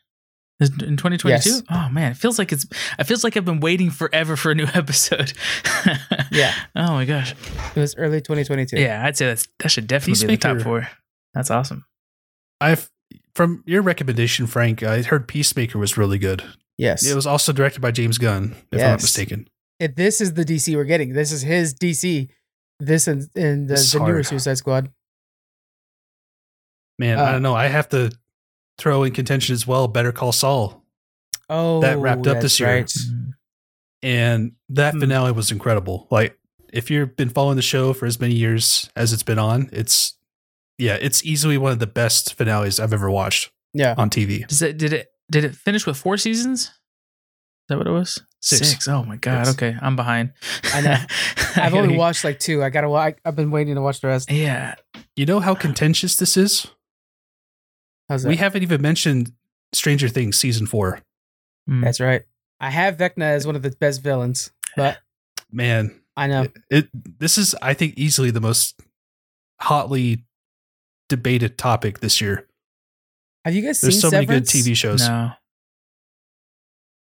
[0.60, 1.30] Is- In 2022?
[1.30, 1.64] Yes.
[1.70, 2.66] Oh man, it feels like it's
[2.98, 5.34] it feels like I've been waiting forever for a new episode.
[6.32, 6.54] Yeah.
[6.76, 7.34] Oh my gosh.
[7.76, 8.78] It was early 2022.
[8.82, 10.64] Yeah, I'd say that's that should definitely be in the top Peacemaker.
[10.64, 10.90] four.
[11.34, 11.86] That's awesome.
[12.60, 12.90] I've
[13.36, 14.82] from your recommendation, Frank.
[14.84, 16.44] I heard Peacemaker was really good.
[16.78, 17.06] Yes.
[17.06, 19.48] It was also directed by James Gunn, if I'm not mistaken.
[19.80, 21.14] It- this is the DC we're getting.
[21.14, 22.30] This is his DC.
[22.80, 24.24] This and, and the, This the newer.
[24.24, 24.90] Suicide Squad.
[27.00, 27.56] Man, Uh, I don't know.
[27.56, 28.12] I have to
[28.78, 29.88] throw in contention as well.
[29.88, 30.84] Better Call Saul,
[31.50, 32.70] Oh, That wrapped up this year.
[32.70, 32.86] right.
[32.88, 33.32] Mm.
[34.04, 35.00] and that Hmm.
[35.00, 36.08] finale was incredible.
[36.12, 36.38] Like
[36.74, 40.14] if you've been following the show for as many years as it's been on, it's
[40.78, 43.96] yeah, it's easily one of the best finales I've ever watched Yeah.
[43.98, 44.46] on TV.
[44.48, 46.62] Does it did it did it finish with four seasons?
[46.64, 46.72] Is
[47.70, 48.22] that what it was?
[48.42, 48.88] Six.
[48.88, 49.46] Oh my god.
[49.48, 49.56] Yes.
[49.56, 50.34] Okay, I'm behind.
[50.74, 50.98] I know.
[51.56, 52.64] I've only watched like two.
[52.64, 52.90] I gotta.
[52.90, 54.30] wa- I, I've been waiting to watch the rest.
[54.30, 54.76] Yeah.
[55.16, 56.68] You know how contentious this is?
[58.10, 58.30] How's that?
[58.30, 59.32] We haven't even mentioned
[59.74, 61.02] Stranger Things season four.
[61.70, 61.84] Mm.
[61.84, 62.24] That's right.
[62.60, 64.98] I have Vecna as one of the best villains, but
[65.52, 66.44] Man, I know.
[66.44, 68.80] it, it this is I think easily the most
[69.62, 70.26] hotly
[71.10, 72.48] debated topic this year.
[73.44, 75.08] Have you guys There's seen so many good TV shows.
[75.08, 75.32] No.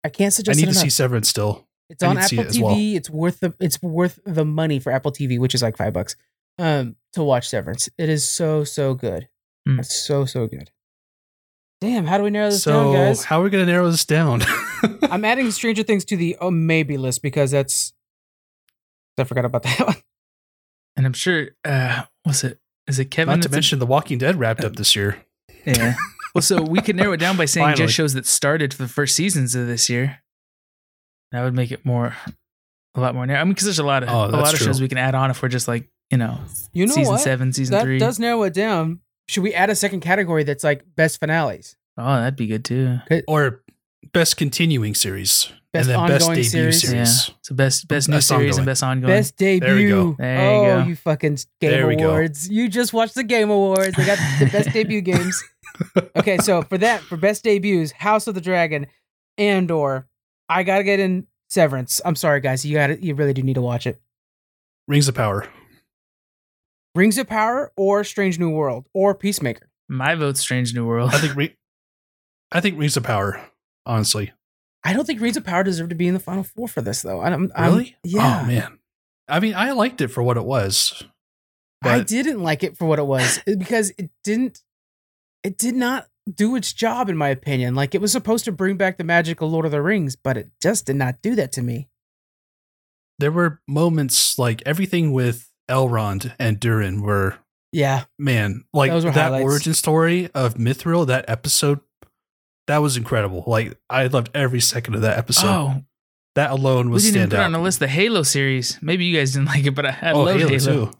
[0.02, 0.58] I can't suggest.
[0.58, 0.90] I need it to see.
[0.90, 1.66] Severance still.
[1.88, 2.62] It's I on need to see Apple it TV.
[2.62, 2.96] well.
[2.96, 6.16] It's worth the it's worth the money for Apple TV, which is like five bucks.
[6.58, 7.88] Um, to watch Severance.
[7.98, 9.28] It is so so good.
[9.66, 9.80] Hmm.
[9.80, 10.70] It's so so good.
[11.80, 13.24] Damn, how do we narrow this So down, guys?
[13.24, 14.42] how are we gonna narrow this down?
[15.02, 17.92] I'm adding Stranger Things to the oh, maybe list because that's
[19.18, 19.96] I forgot about that one.
[20.96, 23.32] And I'm sure uh was it is it Kevin?
[23.34, 25.18] Not to that's a- mention The Walking Dead wrapped up this year.
[25.66, 25.94] Yeah.
[26.34, 27.84] well, so we could narrow it down by saying Finally.
[27.86, 30.18] just shows that started for the first seasons of this year.
[31.32, 32.14] That would make it more,
[32.94, 33.40] a lot more narrow.
[33.40, 34.98] I mean, because there's a lot of Oh, a that's lot of shows we can
[34.98, 36.38] add on if we're just like you know,
[36.74, 37.20] You know season what?
[37.22, 37.98] seven, season that three.
[37.98, 39.00] does narrow it down.
[39.28, 41.76] Should we add a second category that's like best finales?
[41.96, 42.98] oh, that'd be good too.
[43.28, 43.62] Or
[44.12, 45.50] best continuing series.
[45.72, 46.80] Best and then best ongoing debut series.
[46.82, 47.28] series.
[47.28, 47.34] Yeah.
[47.42, 48.58] So best best new Best series ongoing.
[48.60, 49.12] and best ongoing.
[49.12, 49.66] Best debut.
[49.66, 50.16] There we go.
[50.18, 50.88] There you oh, go.
[50.88, 52.10] you fucking Game There we go.
[52.10, 52.48] Awards.
[52.48, 53.96] You just watched the Game Awards.
[53.96, 55.42] They got the best debut games.
[56.16, 58.86] Okay, so for that, for best debuts, House of the Dragon,
[59.38, 60.06] Andor,
[60.48, 62.00] I gotta get in Severance.
[62.04, 62.64] I'm sorry, guys.
[62.64, 64.00] You got to You really do need to watch it.
[64.86, 65.48] Rings of Power.
[66.94, 69.68] Rings of Power or Strange New World or Peacemaker.
[69.88, 71.10] My vote's Strange New World.
[71.12, 71.56] I think Ri-
[72.52, 73.40] I think Rings of Power,
[73.84, 74.32] honestly.
[74.84, 77.02] I don't think Rings of Power deserved to be in the final four for this
[77.02, 77.20] though.
[77.20, 77.96] I'm, I'm Really?
[77.96, 78.42] Oh, yeah.
[78.42, 78.78] Oh man.
[79.28, 81.02] I mean, I liked it for what it was.
[81.82, 84.62] I didn't like it for what it was because it didn't.
[85.42, 87.74] It did not do its job, in my opinion.
[87.74, 90.48] Like it was supposed to bring back the magical Lord of the Rings, but it
[90.62, 91.88] just did not do that to me.
[93.18, 97.38] there were moments like everything with Elrond and Durin were
[97.72, 99.44] Yeah, man, like Those were that highlights.
[99.44, 101.80] origin story of Mithril, that episode,
[102.66, 103.44] that was incredible.
[103.46, 105.46] Like I loved every second of that episode.
[105.48, 105.84] oh,
[106.34, 107.46] that alone we was didn't even stand put out.
[107.46, 107.78] on the list.
[107.78, 108.78] The Halo series.
[108.82, 110.86] Maybe you guys didn't like it, but I, I oh, love Halo, Halo.
[110.86, 110.92] too.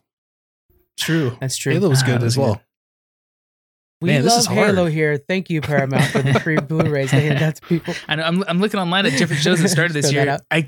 [0.99, 1.37] True.
[1.41, 1.73] that's true.
[1.73, 2.55] Halo was Ah, good that as was well.
[2.55, 2.61] good.
[4.01, 4.67] We Man, this love is hard.
[4.75, 5.17] Halo here.
[5.17, 7.95] Thank you, Paramount, for the free Blu-rays they hand out to people.
[8.07, 10.39] I know, I'm I'm looking online at different shows that started this year.
[10.51, 10.67] I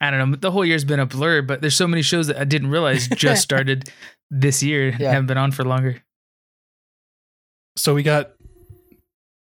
[0.00, 0.36] I don't know.
[0.36, 3.08] The whole year's been a blur, but there's so many shows that I didn't realize
[3.16, 3.90] just started
[4.30, 4.94] this year.
[4.98, 5.10] Yeah.
[5.12, 6.02] Haven't been on for longer.
[7.76, 8.32] So we got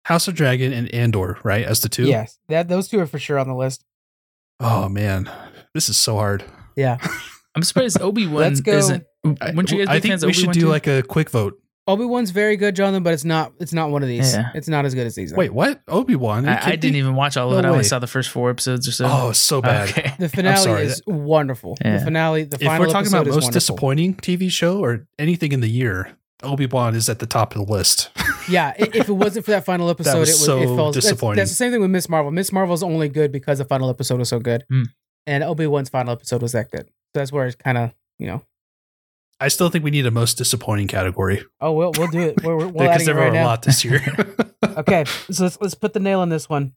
[0.06, 1.66] House of Dragon and Andor, right?
[1.66, 2.06] As the two.
[2.06, 3.84] Yes, that those two are for sure on the list.
[4.60, 5.30] Oh man,
[5.74, 6.44] this is so hard.
[6.76, 6.98] Yeah,
[7.56, 8.74] I'm surprised Obi Wan Let's go.
[8.74, 9.04] isn't.
[9.42, 10.68] I, Wouldn't you guys I think fans we of should do too?
[10.68, 11.60] like a quick vote.
[11.86, 13.52] Obi Wan's very good, Jonathan, but it's not.
[13.60, 14.34] It's not one of these.
[14.34, 14.52] Yeah.
[14.56, 15.34] It's not as good as these.
[15.34, 15.36] are.
[15.36, 15.82] Wait, what?
[15.90, 16.48] Obi Wan?
[16.48, 17.66] I, I didn't even watch all of No it.
[17.66, 19.06] I only saw the first four episodes or so.
[19.10, 19.90] Oh, so bad.
[19.98, 20.14] Okay.
[20.18, 21.78] the finale is wonderful.
[21.84, 21.98] Yeah.
[21.98, 23.52] The finale, the If final we're talking about is most wonderful.
[23.52, 27.66] disappointing TV show or anything in the year, Obi Wan is at the top of
[27.66, 28.10] the list.
[28.50, 30.96] Yeah, if it wasn't for that final episode, was it was so it felt that's-
[31.06, 31.38] disappointing.
[31.38, 32.30] That's, the same thing with Miss Marvel.
[32.30, 34.82] Miss Marvel's only good because the final episode was so good, Hmm.
[35.26, 36.88] and Obi Wan's final episode was that good.
[36.88, 38.44] So that's where it's kind of you know.
[39.44, 42.42] I still think we need a most disappointing category Oh, we'll we'll do it.
[42.44, 43.46] We're, we're, we're because adding it there right were a now.
[43.46, 44.02] lot this year.
[44.78, 46.74] Okay, so let's let's put the nail on this one.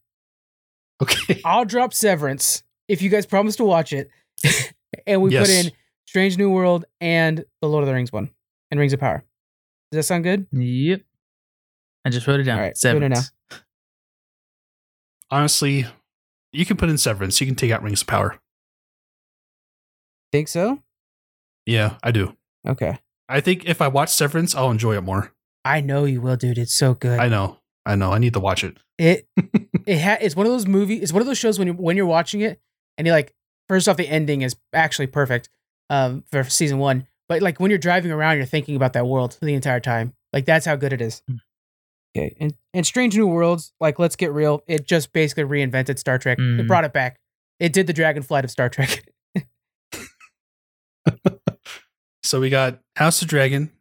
[1.01, 1.41] okay.
[1.45, 4.09] I'll drop Severance if you guys promise to watch it,
[5.07, 5.71] and we put in
[6.05, 8.29] Strange New World and the Lord of the Rings one
[8.69, 9.23] and Rings of Power.
[9.91, 10.45] Does that sound good?
[10.51, 11.01] Yep.
[12.05, 12.59] I just wrote it down.
[12.59, 13.31] All right, doing it Severance.
[15.31, 15.85] Honestly,
[16.51, 17.39] you can put in Severance.
[17.41, 18.37] You can take out Rings of Power.
[20.31, 20.83] Think so?
[21.65, 22.35] Yeah, I do.
[22.65, 22.97] Okay.
[23.29, 25.33] I think if I watch Severance, I'll enjoy it more.
[25.65, 26.57] I know you will, dude.
[26.57, 27.19] It's so good.
[27.19, 27.57] I know.
[27.85, 28.11] I know.
[28.13, 28.77] I need to watch it.
[28.97, 29.27] It
[29.85, 31.01] it ha- it's one of those movies.
[31.03, 32.59] It's one of those shows when you when you're watching it
[32.97, 33.33] and you're like,
[33.67, 35.49] first off, the ending is actually perfect
[35.89, 37.05] um, for season one.
[37.29, 40.13] But like when you're driving around, you're thinking about that world the entire time.
[40.31, 41.21] Like that's how good it is.
[41.27, 41.35] Hmm.
[42.15, 46.17] Okay, and and Strange New Worlds, like let's get real, it just basically reinvented Star
[46.17, 46.39] Trek.
[46.39, 46.67] It Mhm.
[46.67, 47.17] brought it back.
[47.59, 49.03] It did the Dragon Flight of Star Trek.
[52.27, 53.71] So we got House of Dragon,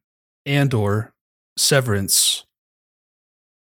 [0.46, 1.12] Andor,
[1.58, 2.44] Severance,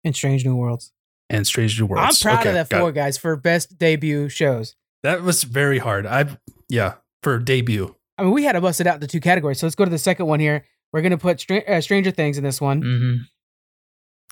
[0.02, 0.92] and Strange New Worlds.
[1.30, 2.24] and Strange New Worlds.
[2.24, 2.94] I'm proud Okay, of that four it.
[2.94, 4.74] guys for best debut shows.
[5.04, 6.04] That was very hard.
[6.04, 6.36] I
[6.68, 7.94] yeah for debut.
[8.18, 9.60] I mean, we had to bust it out into two categories.
[9.60, 10.66] So let's go to the second one here.
[10.92, 12.82] We're gonna put Str- uh, Stranger Things in this one.
[12.82, 13.16] mm-hmm.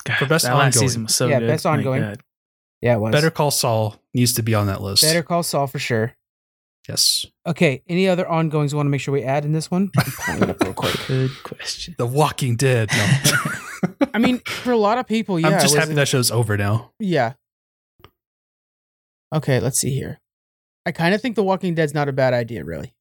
[0.05, 0.89] God, For best that last ongoing.
[0.89, 1.47] season was so Yeah, good.
[1.47, 2.17] best ongoing.
[2.83, 3.13] Yeah, it was.
[3.13, 5.03] Better Call Saul needs to be on that list.
[5.05, 6.15] Better Call Saul for sure.
[6.89, 7.27] Yes.
[7.47, 9.91] Okay, any other ongoings we want to make sure we add in this one?
[9.97, 10.97] I'm pulling up real quick.
[11.07, 11.95] Good question.
[11.99, 12.89] The Walking Dead.
[12.93, 14.09] No.
[14.15, 15.49] I mean, for a lot of people, yeah.
[15.49, 16.93] I'm just happy a- that show's over now.
[16.99, 17.35] Yeah.
[19.33, 20.21] Okay, let's see here.
[20.87, 22.95] I kind of think The Walking Dead's not a bad idea, really.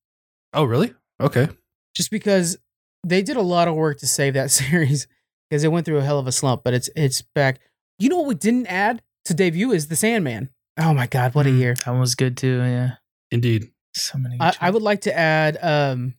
[0.53, 0.93] Oh, really?
[1.19, 1.47] Okay.
[1.95, 2.57] Just because
[3.05, 5.07] they did a lot of work to save that series
[5.49, 7.59] because it went through a hell of a slump, but it's it's back.
[7.97, 10.49] You know what we didn't add to debut is The Sandman.
[10.77, 11.59] Oh my god, what a hmm.
[11.59, 11.73] year.
[11.73, 12.61] That one was good too.
[12.61, 12.91] Yeah.
[13.31, 13.71] Indeed.
[13.95, 14.37] So many.
[14.39, 16.15] I, I would like to add um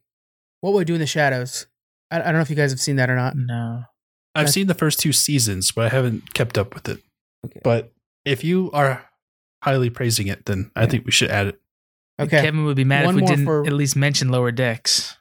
[0.60, 1.66] what we do in the shadows.
[2.10, 3.34] I, I don't know if you guys have seen that or not.
[3.36, 3.84] No.
[4.34, 7.00] I've That's- seen the first two seasons, but I haven't kept up with it.
[7.46, 7.60] Okay.
[7.64, 7.92] But
[8.24, 9.04] if you are
[9.62, 10.86] highly praising it, then I Yeah.
[10.88, 11.60] think we should add it.
[12.20, 12.42] Okay.
[12.42, 15.16] Kevin would be mad One if we didn't for- at least mention lower decks.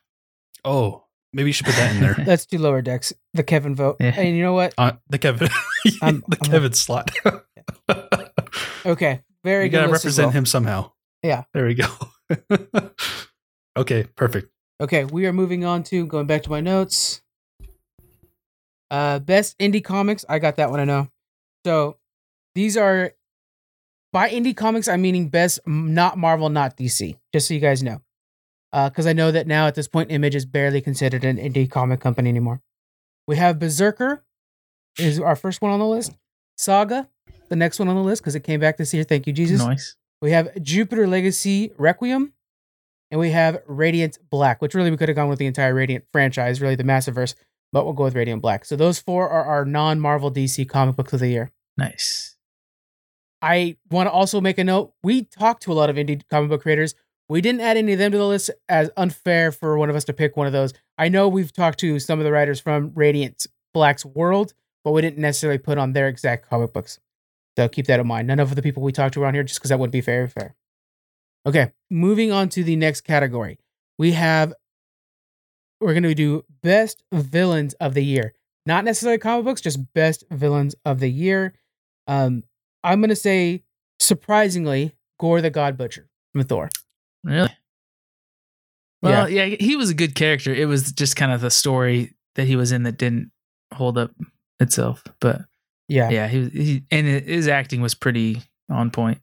[0.66, 2.16] Oh, maybe you should put that in there.
[2.28, 3.14] Let's do lower decks.
[3.34, 3.96] The Kevin vote.
[4.00, 4.14] Yeah.
[4.18, 4.74] And you know what?
[4.78, 5.48] uh, the Kevin,
[6.02, 7.12] I'm- the I'm- Kevin slot.
[8.86, 9.22] Okay.
[9.44, 9.78] Very good.
[9.78, 9.82] you good.
[9.84, 10.32] gotta represent well.
[10.34, 10.92] him somehow.
[11.24, 11.44] Yeah.
[11.54, 11.88] There we go.
[13.78, 14.52] okay, perfect.
[14.82, 17.22] Okay, we are moving on to going back to my notes.
[18.90, 20.26] Uh best indie comics.
[20.28, 21.10] I got that one I know.
[21.66, 21.98] So
[22.56, 23.14] these are
[24.12, 27.18] by indie comics, I'm meaning best not Marvel, not DC.
[27.34, 28.02] Just so you guys know.
[28.72, 31.70] Uh, because I know that now at this point, Image is barely considered an indie
[31.70, 32.62] comic company anymore.
[33.28, 34.24] We have Berserker,
[34.98, 36.14] is our first one on the list.
[36.58, 37.08] Saga,
[37.50, 39.04] the next one on the list, because it came back this year.
[39.04, 39.60] Thank you, Jesus.
[39.60, 39.96] Nice.
[40.22, 42.34] We have Jupiter Legacy Requiem,
[43.10, 46.06] and we have Radiant Black, which really we could have gone with the entire Radiant
[46.12, 47.36] franchise, really the Massiverse,
[47.72, 48.66] but we'll go with Radiant Black.
[48.66, 51.52] So those four are our non-Marvel DC comic books of the year.
[51.78, 52.36] Nice.
[53.42, 54.94] I want to also make a note.
[55.04, 56.96] We talked to a lot of indie comic book creators.
[57.30, 60.04] We didn't add any of them to the list as unfair for one of us
[60.06, 60.74] to pick one of those.
[60.98, 64.54] I know we've talked to some of the writers from Radiant Black's world,
[64.84, 67.00] but we didn't necessarily put on their exact comic books.
[67.60, 68.26] So keep that in mind.
[68.26, 70.30] None of the people we talked to around here, just because that wouldn't be very
[70.30, 70.56] fair.
[71.46, 73.60] Okay, moving on to the next category.
[73.98, 74.54] We have,
[75.82, 78.34] we're going to do best villains of the year.
[78.66, 81.54] Not necessarily comic books, just best villains of the year.
[82.08, 82.44] Um,
[82.82, 83.64] I'm going to say,
[84.00, 86.70] surprisingly, Gorr the God Butcher from Thor.
[87.26, 87.54] Really?
[89.02, 89.48] Well, yeah.
[89.60, 90.54] he was a good character.
[90.54, 93.32] It was just kind of the story that he was in that didn't
[93.74, 94.12] hold up
[94.62, 95.04] itself.
[95.20, 95.42] But
[95.90, 96.10] Yeah.
[96.10, 99.20] yeah, he, was- he and his acting was pretty on point.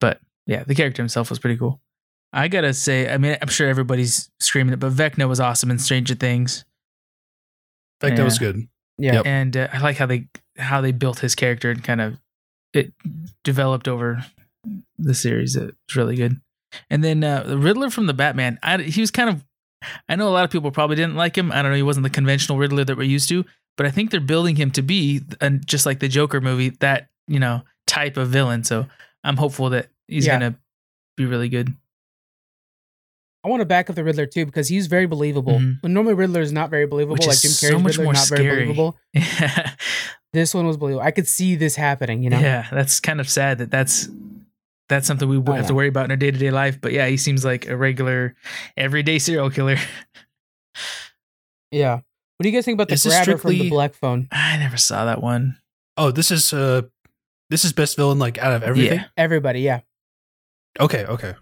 [0.00, 1.80] But yeah, the character himself was pretty cool.
[2.32, 5.78] I gotta say, I mean, I'm sure everybody's screaming it, but Vecna was awesome in
[5.78, 6.64] Stranger Things,
[8.00, 8.68] I think that was good.
[8.98, 9.14] Yeah.
[9.14, 9.26] Yep.
[9.26, 12.18] and uh, I like how they how they built his character and kind of
[12.72, 12.92] it
[13.44, 14.24] developed over
[14.98, 15.56] the series.
[15.56, 16.40] It's really good.
[16.88, 19.44] And then uh, the Riddler from the Batman, I, he was kind of.
[20.08, 21.50] I know a lot of people probably didn't like him.
[21.50, 21.76] I don't know.
[21.76, 23.44] He wasn't the conventional Riddler that we're used to,
[23.76, 27.08] but I think they're building him to be, and just like the Joker movie, that
[27.28, 28.64] you know type of villain.
[28.64, 28.86] So
[29.24, 30.34] I'm hopeful that he's Yeah.
[30.38, 30.54] gonna
[31.16, 31.74] be really good.
[33.44, 35.58] I want to back up the Riddler too because he's very believable.
[35.58, 35.82] Mhm.
[35.82, 38.12] When normally Riddler is not very believable, Which like is Jim so much Riddler, more
[38.12, 38.62] not very scary.
[38.66, 38.98] believable.
[39.14, 39.72] Yeah,
[40.32, 41.04] This one was believable.
[41.04, 42.22] I could see this happening.
[42.22, 42.38] You know.
[42.38, 42.68] yeah.
[42.70, 44.08] That's kind of sad that that's
[44.88, 46.80] that's something we I have to worry about in our day to day life.
[46.80, 48.34] But yeah, he seems like a regular,
[48.76, 49.76] everyday serial killer.
[51.70, 52.00] Yeah.
[52.42, 54.26] What do you guys think about the Is this grabber from the black phone?
[54.32, 55.58] I never saw that one.
[55.96, 56.82] Oh, this is uh
[57.50, 58.98] this is best villain like out of everything.
[58.98, 59.04] Yeah.
[59.16, 59.82] Everybody, yeah.
[60.80, 61.34] Okay, okay.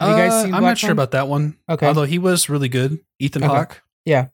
[0.00, 0.92] Have you guys Uh, seen I'm Black not sure Phone?
[0.92, 1.56] about that one.
[1.68, 1.84] Okay.
[1.88, 3.52] Although he was really good, Ethan Okay.
[3.52, 3.82] Hawke.
[4.04, 4.28] Yeah.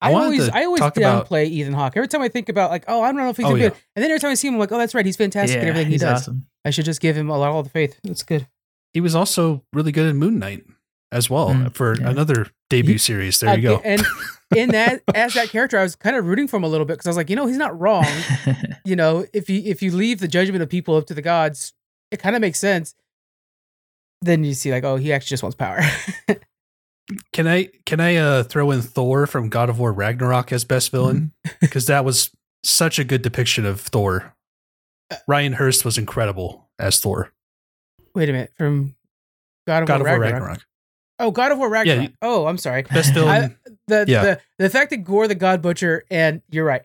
[0.00, 1.96] I, I always, I always talk about- downplay Ethan Hawke.
[1.96, 3.68] Every time I think about like, oh, I don't know if he's Oh, a yeah.
[3.68, 5.58] good, and then every time I see him, I'm like, oh, that's right, he's fantastic
[5.58, 6.22] yeah, at everything he does.
[6.22, 6.46] awesome.
[6.64, 8.00] I should just give him a lot all the faith.
[8.02, 8.48] That's good.
[8.92, 10.64] He was also really good in Moon Knight
[11.12, 12.08] as well Mm, for yeah.
[12.10, 13.38] another debut He- series.
[13.40, 13.80] There you go.
[13.84, 14.04] And
[14.56, 16.94] in that, as that character, I was kind of rooting for him a little bit
[16.94, 18.06] because I was like, you know, he's not wrong.
[18.84, 21.72] you know, if you if you leave the judgment of people up to the gods,
[22.10, 22.94] it kind of makes sense.
[24.22, 25.80] Then you see, like, oh, he actually just wants power.
[27.32, 30.90] Can I can I uh, throw in Thor from God of War Ragnarok as best
[30.90, 31.56] villain Mm-hmm.
[31.60, 32.32] because that was
[32.64, 34.34] such a good depiction of Thor.
[35.08, 37.32] Uh, Ryan Hurst was incredible as Thor.
[38.16, 38.96] Wait a minute, from
[39.68, 40.66] God of, God War, of War Ragnarok.
[41.18, 41.28] Ragnarok.
[41.28, 42.02] Oh, God of War Ragnarok.
[42.02, 42.82] you- oh, I'm sorry.
[42.82, 43.56] Best villain.
[43.86, 44.22] the Yeah.
[44.22, 46.82] the the fact that Gorr the God Butcher and you're right,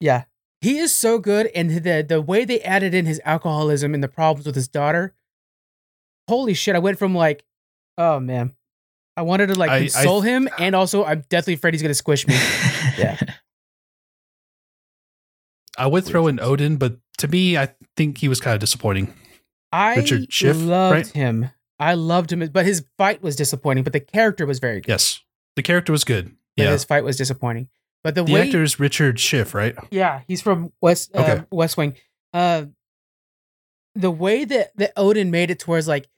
[0.00, 0.24] yeah,
[0.60, 4.08] he is so good, and the the way they added in his alcoholism and the
[4.08, 5.14] problems with his daughter.
[6.28, 6.76] Holy shit!
[6.76, 7.44] I went from like,
[7.96, 8.54] oh man,
[9.16, 11.94] I wanted to like I- I- console him, and also I'm deathly afraid he's gonna
[11.94, 12.34] squish me.
[12.98, 13.16] Yeah.
[15.76, 19.14] I would throw in Odin, but to me, I think he was kind of disappointing.
[19.70, 21.06] I Richard Schiff, loved right?
[21.06, 21.50] him.
[21.78, 23.84] I loved him, but his fight was disappointing.
[23.84, 24.88] But the character was very good.
[24.88, 25.20] Yes,
[25.56, 26.34] the character was good.
[26.56, 27.68] but Yeah, his fight was disappointing.
[28.02, 29.76] But the, The way, actor is Richard Schiff, right?
[29.90, 31.44] yeah, he's from West uh, Okay.
[31.50, 31.94] West Wing.
[32.32, 32.66] Uh,
[33.94, 36.08] the way that that Odin made it towards like,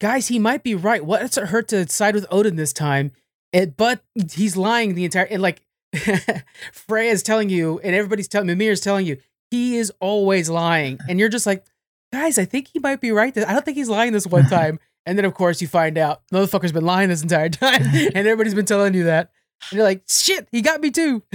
[0.00, 1.04] guys, he might be right.
[1.04, 3.12] What's it hurt to side with Odin this time?
[3.52, 4.00] It, but
[4.32, 5.24] he's lying the entire.
[5.24, 5.62] And like,
[5.94, 9.16] Freya Freya's telling you, and everybody's telling Mimir's telling you,
[9.50, 11.64] he is always lying, and you're just like,
[12.12, 13.36] guys, I think he might be right.
[13.36, 14.78] I don't think he's lying this one time.
[15.06, 18.54] and then of course you find out, motherfucker's been lying this entire time, and everybody's
[18.54, 19.30] been telling you that.
[19.70, 21.22] And you're like, shit, he got me too.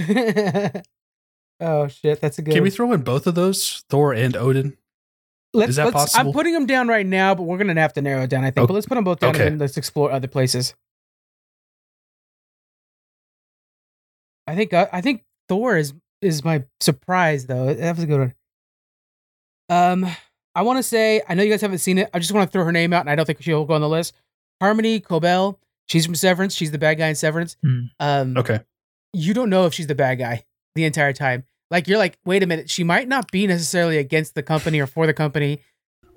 [1.60, 2.54] oh shit, that's a good.
[2.54, 4.76] Can we throw in both of those, Thor and Odin?
[5.54, 8.02] Let's, Is that let's- I'm putting them down right now, but we're gonna have to
[8.02, 8.44] narrow it down.
[8.44, 8.64] I think.
[8.64, 9.46] Oh, But let's put them both down okay.
[9.46, 10.74] and let's explore other places.
[14.46, 17.72] I think uh, I think Thor is is my surprise though.
[17.74, 18.34] That was a good one.
[19.68, 20.06] Um,
[20.56, 22.10] I want to say I know you guys haven't seen it.
[22.12, 23.80] I just want to throw her name out, and I don't think she'll go on
[23.80, 24.14] the list.
[24.60, 25.60] Harmony Cobel.
[25.88, 26.54] She's from Severance.
[26.54, 27.56] She's the bad guy in Severance.
[27.62, 27.80] Hmm.
[28.00, 28.60] Um, Okay.
[29.12, 30.44] you don't know if she's the bad guy
[30.74, 31.44] the entire time.
[31.70, 34.86] Like you're like, wait a minute, she might not be necessarily against the company or
[34.86, 35.60] for the company.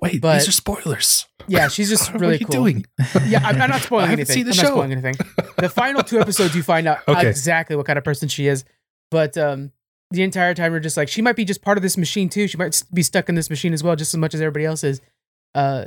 [0.00, 1.26] Wait, But- these are spoilers.
[1.46, 2.52] Yeah, she's just what really are you cool.
[2.64, 2.86] doing?
[3.26, 4.34] Yeah, I'm, I'm not I spoiling haven't anything.
[4.34, 4.62] seen the I'm show.
[4.62, 5.14] not spoiling anything.
[5.58, 7.28] The final two episodes, you find out Okay.
[7.28, 8.64] exactly what kind of person she is.
[9.10, 9.72] But um,
[10.10, 12.48] the entire time, we're just like, she might be just part of this machine too.
[12.48, 14.82] She might be stuck in this machine as well, just as much as everybody else
[14.82, 15.00] is.
[15.54, 15.86] Uh,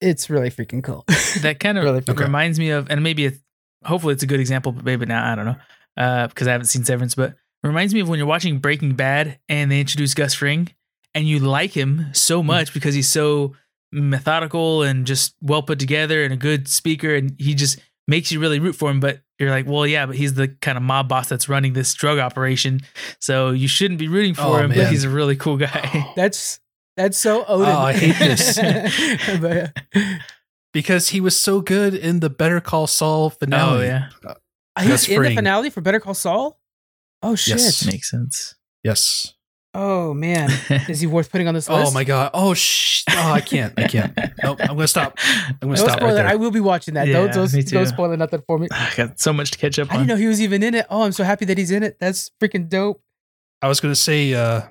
[0.00, 1.04] it's really freaking cool.
[1.42, 3.38] that kind of Really reminds me of, and maybe it's,
[3.84, 5.24] hopefully it's a good example, but maybe not.
[5.24, 5.56] I don't know,
[5.96, 9.38] uh, because I haven't seen Severance, but reminds me of when you're watching Breaking Bad
[9.48, 10.68] and they introduce Gus Fring,
[11.14, 13.54] and you like him so much because he's so
[13.92, 18.40] methodical and just well put together and a good speaker, and he just makes you
[18.40, 19.00] really root for him.
[19.00, 21.92] But you're like, well, yeah, but he's the kind of mob boss that's running this
[21.94, 22.80] drug operation,
[23.18, 24.68] so you shouldn't be rooting for Oh, him.
[24.70, 25.90] But he's a really cool guy.
[25.94, 26.12] Oh.
[26.16, 26.60] That's
[26.96, 27.66] that's so Odin.
[27.66, 28.58] Oh, I hate this.
[29.40, 29.72] But,
[30.72, 33.78] because he was so good in the Better Call Saul finale.
[33.78, 34.08] oh yeah,
[34.80, 36.60] he was Gus in the finale for Better Call Saul.
[37.22, 37.58] Oh shit!
[37.58, 37.86] Yes.
[37.86, 38.54] makes sense.
[38.84, 39.34] Yes.
[39.72, 40.50] Oh man,
[40.88, 41.90] is he worth putting on this list?
[41.90, 42.30] Oh my god.
[42.34, 43.04] Oh sh.
[43.08, 43.72] Oh, I can't.
[43.78, 44.16] I can't.
[44.42, 44.58] Nope.
[44.60, 45.16] I'm gonna stop.
[45.22, 46.26] I'm gonna Don't stop spoil right there.
[46.26, 47.06] I will be watching that.
[47.06, 47.86] Yeah, don't don't, me don't too.
[47.86, 48.66] spoil nothing for me.
[48.72, 50.00] I got so much to catch up I on.
[50.00, 50.86] didn't know he was even in it.
[50.90, 51.98] Oh, I'm so happy that he's in it.
[52.00, 53.00] That's freaking dope.
[53.62, 54.62] I was gonna say uh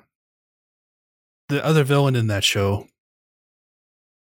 [1.48, 2.86] the other villain in that show.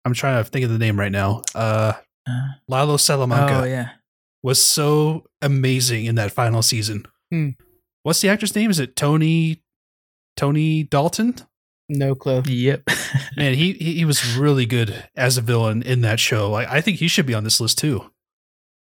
[0.03, 1.41] I'm trying to think of the name right now.
[1.53, 1.93] Uh
[2.27, 3.89] Uh, Lalo Salamanca oh yeah,
[4.41, 7.05] was so amazing in that final season.
[7.31, 7.49] Hmm.
[8.01, 8.71] What's the actor's name?
[8.71, 9.61] Is it Tony
[10.35, 11.35] Tony Dalton?
[11.87, 12.41] No clue.
[12.47, 12.83] yep.
[13.37, 16.53] Man, he he he was really good as a villain in that show.
[16.53, 18.09] I, I think he should be on this list too.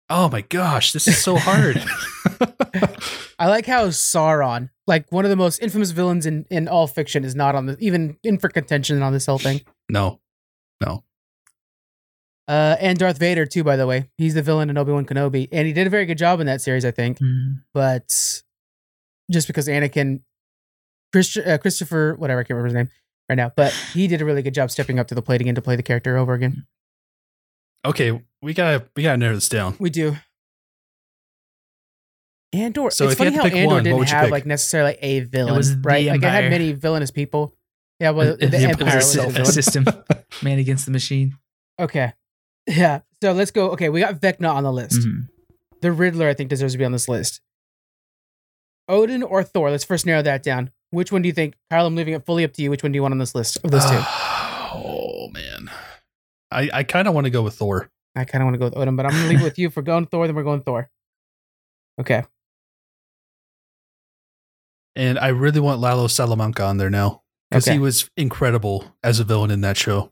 [0.09, 1.77] Oh my gosh, this is so hard.
[3.39, 7.25] I like how Sauron, like one of the most infamous villains in, in all fiction,
[7.25, 9.61] is not on the even in for contention on this whole thing.
[9.89, 10.19] no,
[10.81, 11.03] no.
[12.47, 14.09] Uh, and Darth Vader too, by the way.
[14.17, 16.47] He's the villain in Obi Wan Kenobi, and he did a very good job in
[16.47, 17.19] that series, I think.
[17.19, 17.63] Mm.
[17.73, 18.41] But
[19.29, 20.21] just because Anakin,
[21.11, 22.89] Christ- uh, Christopher, whatever, I can't remember his name
[23.29, 25.55] right now, but he did a really good job stepping up to the plate again
[25.55, 26.65] to play the character over again.
[27.85, 29.75] Okay, we gotta we gotta narrow this down.
[29.79, 30.17] We do.
[32.53, 32.91] Andor.
[32.91, 34.31] So it's if you funny had how to pick Andor one, didn't have pick?
[34.31, 36.07] like necessarily a villain, was the right?
[36.07, 37.55] Like it had many villainous people.
[37.99, 39.85] Yeah, well, the, It- it Empire was was a, a system,
[40.43, 41.37] man against the machine.
[41.79, 42.13] Okay,
[42.67, 43.01] yeah.
[43.21, 43.71] So let's go.
[43.71, 44.99] Okay, we got Vecna on the list.
[45.01, 45.27] Mhm.
[45.81, 47.41] The Riddler, I think, deserves to be on this list.
[48.87, 49.69] Odin or Thor?
[49.69, 50.71] Let's first narrow that down.
[50.91, 51.55] Which one do you think?
[51.69, 52.69] Kyle, I'm leaving it fully up to you.
[52.69, 53.97] Which one do you want on this list of those two?
[53.99, 55.69] oh man,
[56.51, 57.89] I I kind of want to go with Thor.
[58.15, 59.67] I kind of want to go with Odin, but I'm gonna leave it with you.
[59.67, 60.89] If we're going Thor, then we're going Thor.
[61.99, 62.23] Okay.
[64.95, 67.73] And I really want Lalo Salamanca on there now because Okay.
[67.73, 70.11] he was incredible as a villain in that show.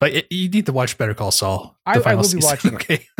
[0.00, 1.76] But it, you need to watch Better Call Saul.
[1.86, 2.74] I- the I final will be watching.
[2.76, 3.06] Okay.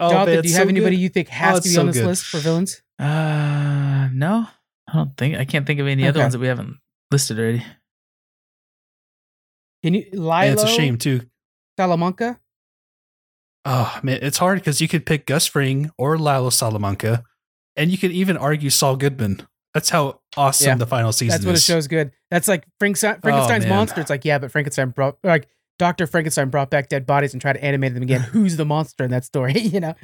[0.00, 1.02] oh, Jonathan, man, do you so have anybody good.
[1.02, 2.06] you think has Oh, to be on so this good.
[2.06, 2.82] list for villains?
[2.98, 4.46] Uh, no,
[4.92, 6.78] I don't think I can't think of any other ones that we haven't
[7.10, 7.64] listed already.
[9.82, 11.22] Can you And Lilo it's a shame too.
[11.78, 12.38] Salamanca?
[13.64, 17.24] Oh man, it's hard because you could pick Gus Fring or Lalo Salamanca,
[17.76, 19.46] and you could even argue Saul Goodman.
[19.74, 20.74] That's how awesome Yeah.
[20.76, 21.60] the final season That's what is.
[21.62, 22.10] it shows good.
[22.30, 24.00] That's like Frankenstein, Frankenstein's Oh, monster.
[24.00, 25.46] It's like, yeah, but Frankenstein brought like
[25.78, 26.06] Dr.
[26.06, 28.20] Frankenstein brought back dead bodies and tried to animate them again.
[28.32, 29.52] Who's the monster in that story?
[29.58, 29.94] you know?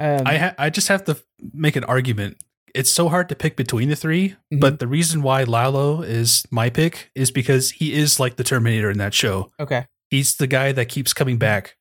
[0.00, 1.16] Um, I ha- I just have to
[1.52, 2.42] make an argument.
[2.74, 4.60] It's so hard to pick between the 3 Mhm.
[4.60, 8.90] but the reason why Lalo is my pick is because he is like the Terminator
[8.90, 9.52] in that show.
[9.60, 9.86] okay.
[10.10, 11.76] He's the guy that keeps coming back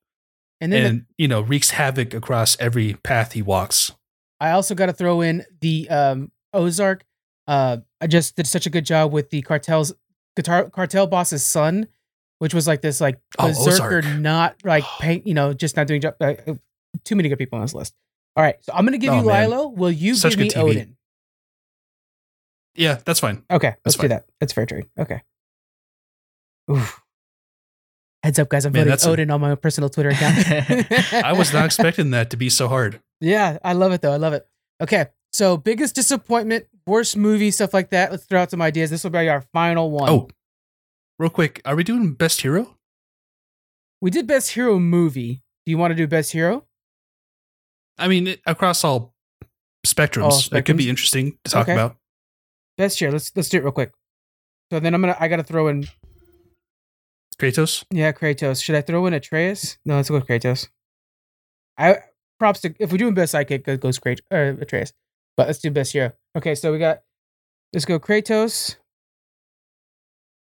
[0.61, 0.83] And then
[1.17, 3.91] the- you know wreaks havoc across every path he walks.
[4.39, 7.03] I also got to throw in the um, Ozark.
[7.47, 9.93] Uh, I just did such a good job with the cartel's
[10.35, 11.87] guitar cartel boss's son,
[12.39, 14.19] which was like this like Oh, berserker, Ozark.
[14.19, 16.15] not like paint, you know, just not doing job.
[16.21, 16.53] Uh, uh,
[17.03, 17.93] too many good people on this list.
[18.35, 19.49] All right, so I'm gonna give Oh, you man.
[19.49, 19.67] Lilo.
[19.69, 20.61] Will you Such give me TV.
[20.69, 20.97] Odin?
[22.75, 23.43] Yeah, that's fine.
[23.51, 24.09] Okay, let's That's do fine.
[24.09, 24.25] that.
[24.39, 24.85] That's fair trade.
[24.97, 25.21] Okay.
[26.71, 26.99] Oof.
[28.23, 28.65] Heads up, guys!
[28.65, 30.47] I'm Man, voting that's a- Odin on my personal Twitter account.
[31.13, 33.01] I was not expecting that to be so hard.
[33.21, 34.13] Yeah, I love it though.
[34.13, 34.47] I love it.
[34.81, 38.11] Okay, so biggest disappointment, worst movie, stuff like that.
[38.11, 38.89] Let's throw out some ideas.
[38.89, 40.09] This will be our final one.
[40.09, 40.29] Oh,
[41.19, 42.77] real quick, are we doing best hero?
[44.01, 45.41] we did best hero movie.
[45.65, 46.65] Do you want to do best hero?
[47.97, 49.13] I mean, across all
[49.85, 51.73] spectrums, All it could be interesting to talk Okay.
[51.73, 51.97] about.
[52.77, 53.11] Best year.
[53.11, 53.91] Let's let's do it real quick.
[54.71, 55.87] So then I'm gonna I gotta throw in
[57.39, 57.83] Kratos.
[57.91, 58.63] yeah Kratos.
[58.63, 59.77] Should I throw in Atreus?
[59.85, 60.69] No, let's go with Kratos.
[61.77, 61.97] I
[62.39, 64.91] props to if we're doing best sidekick, it goes Kratos or Atreus.
[65.37, 66.13] But let's do best hero.
[66.35, 67.01] Okay, so we got
[67.73, 68.77] let's go Kratos.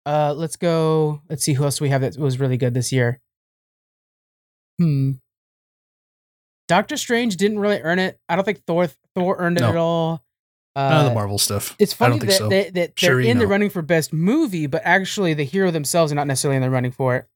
[0.06, 1.22] Uh, let's go.
[1.30, 3.20] Let's see who else we have that was really good this year.
[4.80, 5.12] Hmm.
[6.72, 8.17] Doctor Strange didn't really earn it.
[8.30, 9.69] I don't think Thor Thor earned it No.
[9.72, 10.24] at all.
[10.74, 11.76] Uh, None of the Marvel stuff.
[11.80, 12.47] It's I funny don't think that, so.
[12.47, 16.15] they, that they're in the running for best movie, but actually the hero themselves are
[16.15, 17.28] not necessarily in the running for it.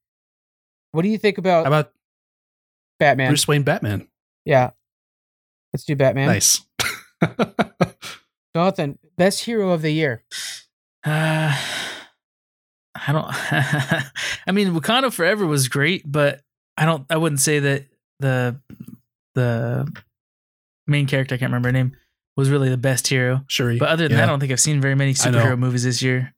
[0.92, 1.92] What do you think about, How about
[2.98, 3.28] Batman?
[3.28, 4.08] Bruce Wayne Batman?
[4.46, 4.70] yeah,
[5.74, 6.28] let's do Batman.
[6.28, 6.62] Nice.
[8.56, 10.22] Jonathan, best hero of the year.
[11.04, 11.54] Uh,
[13.06, 13.26] I don't.
[14.46, 16.40] I mean, Wakanda Forever was great, but
[16.78, 17.04] I don't.
[17.10, 17.84] I wouldn't say that
[18.18, 18.58] the
[19.36, 19.86] the
[20.88, 21.92] main character I can't remember her name
[22.36, 23.44] was really the best hero.
[23.46, 23.78] Shuri.
[23.78, 26.34] But other than that, I don't think I've seen very many superhero movies this year.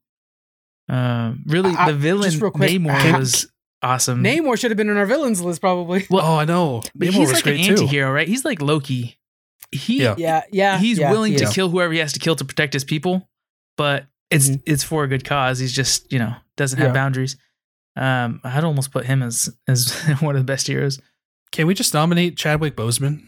[0.89, 3.47] Um, really, I- the villain just real quick, Namor I- was
[3.83, 4.23] awesome.
[4.23, 6.07] Namor should have been in our villains list, probably.
[6.11, 6.83] Well, oh, I know.
[6.95, 7.73] but Namor he's was like an great too.
[7.73, 8.29] anti-hero, right?
[8.29, 9.19] He's like Loki.
[9.71, 10.15] He Yeah.
[10.17, 10.79] Yeah, yeah.
[10.79, 11.53] he's yeah, willing he to is.
[11.53, 13.29] kill whoever he has to kill to protect his people,
[13.77, 14.63] but it's Mhm.
[14.67, 15.59] it's for a good cause.
[15.59, 16.93] He's just you know doesn't have Yeah.
[16.95, 17.37] boundaries.
[17.97, 21.01] Um, I'd almost put him as as one of the best heroes.
[21.53, 23.27] Can we just nominate Chadwick Boseman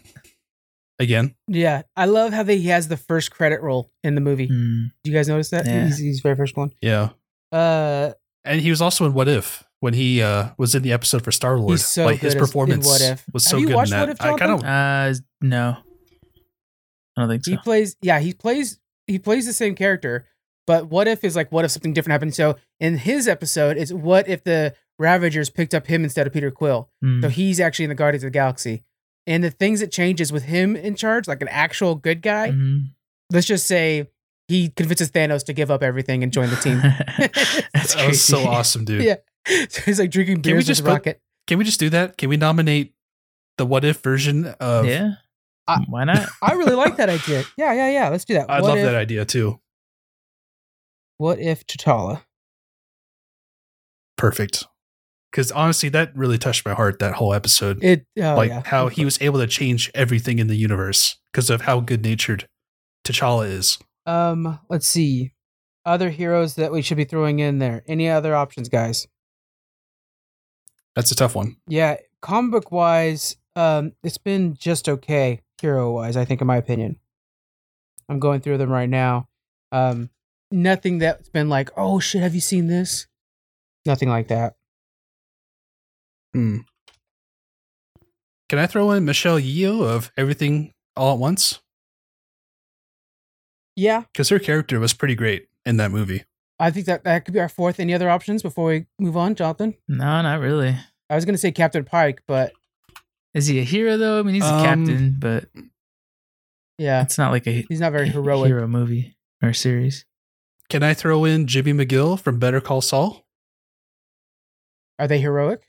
[0.99, 1.35] again?
[1.49, 4.47] Yeah, I love how they, he has the first credit roll in the movie.
[4.47, 4.85] Hmm.
[5.03, 5.67] Do you guys notice that?
[5.67, 5.87] Yeah.
[5.87, 6.73] He's, he's very first one.
[6.81, 7.11] Yeah.
[7.53, 8.13] Uh,
[8.45, 11.33] And he was also in What If when he uh, was in the episode for
[11.33, 11.81] Star Lord.
[11.81, 13.25] So like his good as- in performance What If.
[13.33, 14.09] was Have so you good watched in that.
[14.09, 15.77] What If, I kind of Uh, no,
[17.17, 17.51] I don't think so.
[17.53, 17.97] he plays.
[18.03, 18.79] Yeah, he plays.
[19.07, 20.27] He plays the same character,
[20.67, 22.35] but what if is like what if something different happened?
[22.35, 26.51] So in his episode, it's what if the Ravagers picked up him instead of Peter
[26.53, 26.91] Quill?
[27.03, 27.23] Hmm.
[27.23, 28.85] So he's actually in the Guardians of the Galaxy.
[29.27, 32.91] And the things that changes with him in charge, like an actual good guy, Mhm.
[33.33, 34.09] let's just say
[34.49, 36.79] he convinces Thanos to give up everything and join the team.
[37.75, 39.03] That's that was so awesome, dude.
[39.05, 39.17] Yeah.
[39.69, 41.21] so he's like drinking Can we beers just with put- Rocket.
[41.47, 42.17] Can we just do that?
[42.19, 42.95] Can we nominate
[43.59, 44.87] the What If version of?
[44.87, 45.13] Yeah,
[45.67, 46.29] I- why not?
[46.43, 47.45] I really like that idea.
[47.57, 48.09] Yeah, yeah, yeah.
[48.09, 48.51] Let's do that.
[48.51, 49.61] I what love if, that idea too.
[51.19, 52.23] What if T'Challa?
[54.17, 54.65] Perfect.
[55.31, 56.99] Because honestly, that really touched my heart.
[56.99, 58.63] That whole episode, It oh, like yeah.
[58.65, 62.49] how he was able to change everything in the universe because of how good natured
[63.05, 63.79] T'Challa is.
[64.07, 65.33] Um, let's see.
[65.85, 67.83] Other heroes that we should be throwing in there.
[67.87, 69.07] Any other options, guys?
[70.97, 71.57] That's a tough one.
[71.69, 76.17] Yeah, comic book wise, um, it's been just okay hero wise.
[76.17, 76.99] I think, in my opinion,
[78.09, 79.29] I'm going through them right now.
[79.73, 80.11] Um,
[80.51, 83.07] nothing that's been like, oh shit, have you seen this?
[83.87, 84.55] Nothing like that.
[86.35, 86.59] Hmm.
[88.49, 91.61] Can I throw in Michelle Yeoh of Everything All at Once?
[93.77, 96.25] Yeah, Because her character was pretty great in that movie.
[96.59, 97.81] I think that that could be our fourth.
[97.81, 99.75] Any other options before we move on, Jonathan?
[99.89, 100.77] No, not really.
[101.09, 102.53] I was gonna say Captain Pike, but
[103.33, 104.19] Is he a hero though?
[104.19, 105.47] I mean, he's a Um, captain, but
[106.77, 108.49] yeah, it's not like a he's not very heroic.
[108.49, 110.05] hero movie or series.
[110.69, 113.25] Can I throw in Jimmy McGill from Better Call Saul?
[114.99, 115.63] Are they heroic?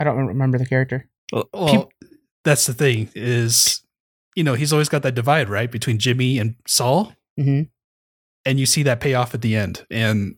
[0.00, 1.08] I don't remember the character.
[1.32, 2.10] Well, Peop-
[2.44, 3.82] that's the thing is,
[4.36, 7.12] you know, he's always got that divide, right, between Jimmy and Saul.
[7.38, 7.62] Mm-hmm.
[8.46, 9.86] And you see that payoff at the end.
[9.90, 10.36] And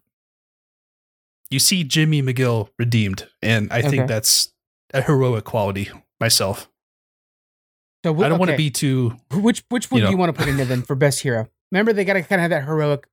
[1.50, 3.28] you see Jimmy McGill redeemed.
[3.42, 3.90] And I Okay.
[3.90, 4.52] think that's
[4.94, 5.90] a heroic quality
[6.20, 6.70] myself.
[8.04, 9.16] So wh- I don't want to be too.
[9.32, 11.48] Which which one you do you want to put in there then for best hero?
[11.72, 13.08] Remember, they got to kind of have that heroic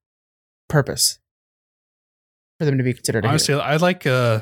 [0.69, 1.17] purpose
[2.59, 3.25] for them to be considered.
[3.25, 4.41] A Honestly, I like uh,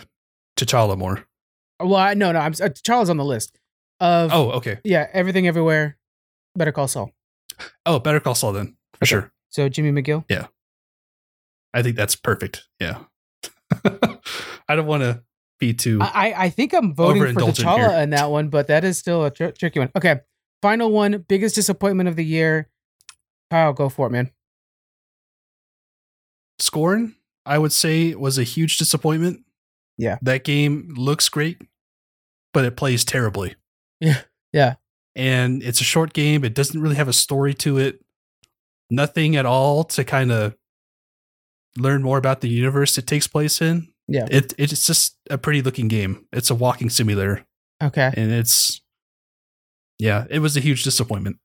[0.58, 1.26] T'Challa more.
[1.84, 3.58] Well, I, no, no, I'm uh, T'Challa's on the list
[4.00, 4.80] of Oh, okay.
[4.84, 5.98] yeah, everything everywhere.
[6.56, 7.12] Better Call Saul.
[7.86, 9.06] Oh, Better Call Saul then, for Okay.
[9.10, 9.32] sure.
[9.50, 10.26] So Jimmy McGill.
[10.30, 10.48] Yeah,
[11.74, 12.64] I think that's perfect.
[12.80, 13.00] Yeah.
[14.68, 15.24] I don't want to
[15.60, 16.00] be too.
[16.02, 18.02] I I- think I'm voting for T'Challa here.
[18.04, 19.92] in that one, but that is still a tr- tricky one.
[19.96, 20.22] Okay,
[20.62, 22.70] final one, biggest disappointment of the year.
[23.50, 24.32] Kyle, go for it, man.
[26.60, 27.16] Scorn,
[27.46, 29.42] I would say, was a huge disappointment.
[29.98, 30.18] Yeah.
[30.22, 31.62] That game looks great,
[32.54, 33.56] but it plays terribly.
[34.00, 34.22] Yeah,
[34.54, 34.76] Yeah.
[35.16, 36.44] and it's a short game.
[36.44, 38.04] It doesn't really have a story to it.
[38.90, 40.56] Nothing at all to kind of
[41.78, 43.88] learn more about the universe it takes place in.
[44.08, 44.26] Yeah.
[44.30, 46.26] It it's just a pretty looking game.
[46.34, 47.46] It's a walking simulator,
[47.82, 48.12] Okay.
[48.18, 48.82] and it's
[50.00, 51.38] yeah, it was a huge disappointment.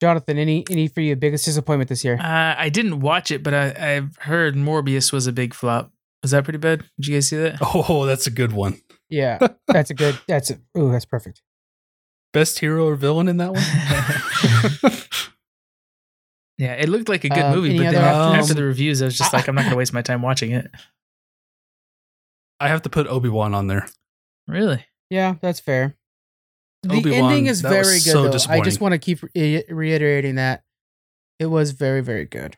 [0.00, 2.16] Jonathan, any any for you biggest disappointment this year?
[2.20, 5.92] Uh, I didn't watch it, but I, I've heard Morbius was a big flop.
[6.24, 6.82] Was that pretty bad?
[6.98, 7.58] Did you guys see that?
[7.62, 8.80] Oh, that's a good one.
[9.10, 9.46] Yeah.
[9.68, 11.42] That's a good that's a ooh, that's perfect.
[12.32, 13.62] Best hero or villain in that one?
[16.58, 19.04] yeah, it looked like a good Um, movie, but then after, after the reviews, I
[19.04, 20.70] was just like, I'm not going to waste my time watching it.
[22.58, 23.86] I have to put Obi Wan on there.
[24.48, 24.84] Really?
[25.10, 25.94] Yeah, that's fair.
[26.84, 28.38] The Obi-Wan, ending is very good so though.
[28.48, 30.64] I just want to keep re- reiterating that
[31.38, 32.56] it was very very good.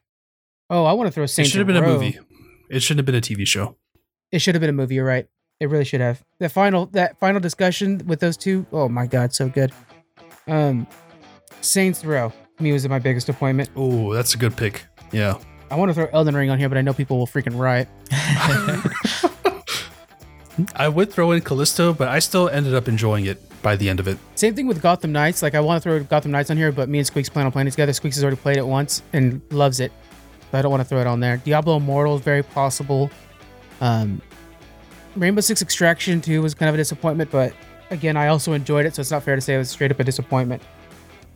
[0.71, 1.47] Oh, I want to throw a single.
[1.49, 1.91] It should have been Row.
[1.91, 2.19] a movie.
[2.69, 3.77] It shouldn't have been a TV show.
[4.33, 4.97] It should have been a movie.
[4.97, 5.27] You're right.
[5.61, 6.23] It really should have.
[6.39, 8.67] The final that final discussion with those two.
[8.73, 9.73] Oh my god, so good.
[10.47, 10.87] Um,
[11.61, 12.33] Saints Row.
[12.59, 13.71] Me was in my biggest appointment.
[13.77, 14.87] Oh, that's a good pick.
[15.13, 15.39] Yeah.
[15.71, 17.89] I want to throw Elden Ring on here, but I know people will freaking riot.
[20.77, 24.01] I would throw in Callisto, but I still ended up enjoying it by the end
[24.01, 24.19] of it.
[24.37, 25.43] Same thing with Gotham Knights.
[25.43, 27.53] Like I want to throw Gotham Knights on here, but me and Squeaks plan on
[27.53, 27.93] playing it together.
[27.93, 29.93] Squeaks has already played it once and loves it.
[30.51, 31.39] So I don't want to throw it on there.
[31.39, 33.11] Diablo Immortal is very possible.
[33.81, 34.23] Um,
[35.17, 37.53] Rainbow Six Extraction 2 was kind of a disappointment, but
[37.91, 39.99] again, I also enjoyed it, so it's not fair to say it was straight up
[39.99, 40.63] a disappointment.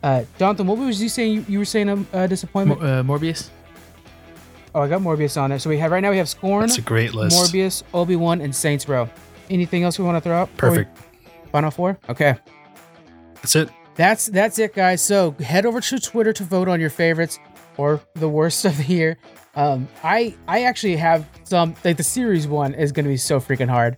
[0.03, 1.33] Uh, Jonathan, what was you saying?
[1.33, 2.81] You, you were saying a uh, disappointment?
[2.81, 3.49] Uh, Morbius?
[4.73, 5.59] oh, I got Morbius on there.
[5.59, 7.37] So we have right now we have Scorn, That's a great list.
[7.37, 9.09] Morbius, Obi Wan, and Saints Row.
[9.49, 10.57] Anything else we want to throw out?
[10.57, 10.97] Perfect.
[11.51, 11.99] Final four.
[12.09, 12.35] Okay.
[13.35, 13.69] That's it.
[13.95, 15.01] That's that's it, guys.
[15.01, 17.39] So head over to Twitter to vote on your favorites
[17.81, 19.17] or the worst of the year.
[19.55, 23.39] Um, I I actually have some like the series one is going to be so
[23.39, 23.97] freaking hard.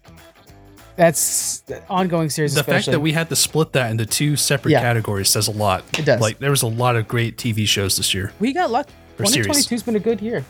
[0.96, 2.54] That's the ongoing series.
[2.54, 4.82] The fact that we had to split that into two separate Yeah.
[4.82, 5.84] categories says a lot.
[5.98, 6.22] It does.
[6.22, 8.32] Like there was a lot of great TV shows this year.
[8.40, 8.92] we got lucky.
[9.18, 9.34] Series.
[9.36, 10.44] 2022 has been a good year.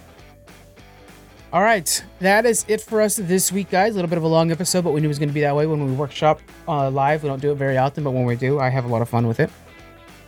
[1.52, 3.92] All right, that is it for us this week, guys.
[3.92, 5.42] A little bit of a long episode, but we knew it was going to be
[5.42, 7.22] that way when we workshop uh, live.
[7.24, 9.10] We don't do it very often, but when we do, I have a lot of
[9.10, 9.52] fun with it.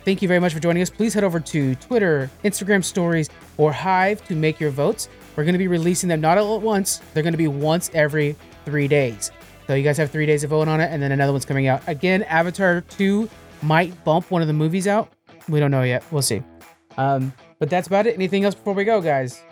[0.06, 0.88] Thank you very much for joining us.
[0.88, 5.08] Please head over to Twitter, Instagram stories, or Hive to make your votes.
[5.34, 7.90] We're going to be releasing them not all at once, they're going to be once
[7.92, 9.32] every three days.
[9.66, 11.66] So you guys have three days to vote on it, and then another one's coming
[11.66, 11.82] out.
[11.88, 13.28] Again, Avatar 2
[13.62, 15.12] might bump one of the movies out.
[15.48, 16.04] We don't know yet.
[16.12, 16.40] We'll see.
[16.96, 18.14] Um, but that's about it.
[18.14, 19.42] Anything else before we go, guys?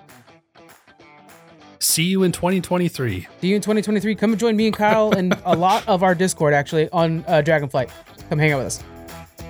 [1.81, 3.27] See you in 2023.
[3.41, 4.15] See you in 2023.
[4.15, 7.43] Come and join me and Kyle and a lot of our Discord actually on uh,
[7.45, 7.91] Dragonflight.
[8.29, 8.85] Come hang out with us.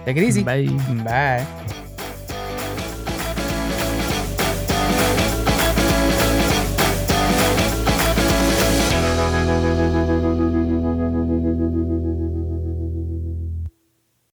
[0.05, 0.43] Take it easy.
[0.43, 0.67] Bye.
[1.05, 1.81] Bye.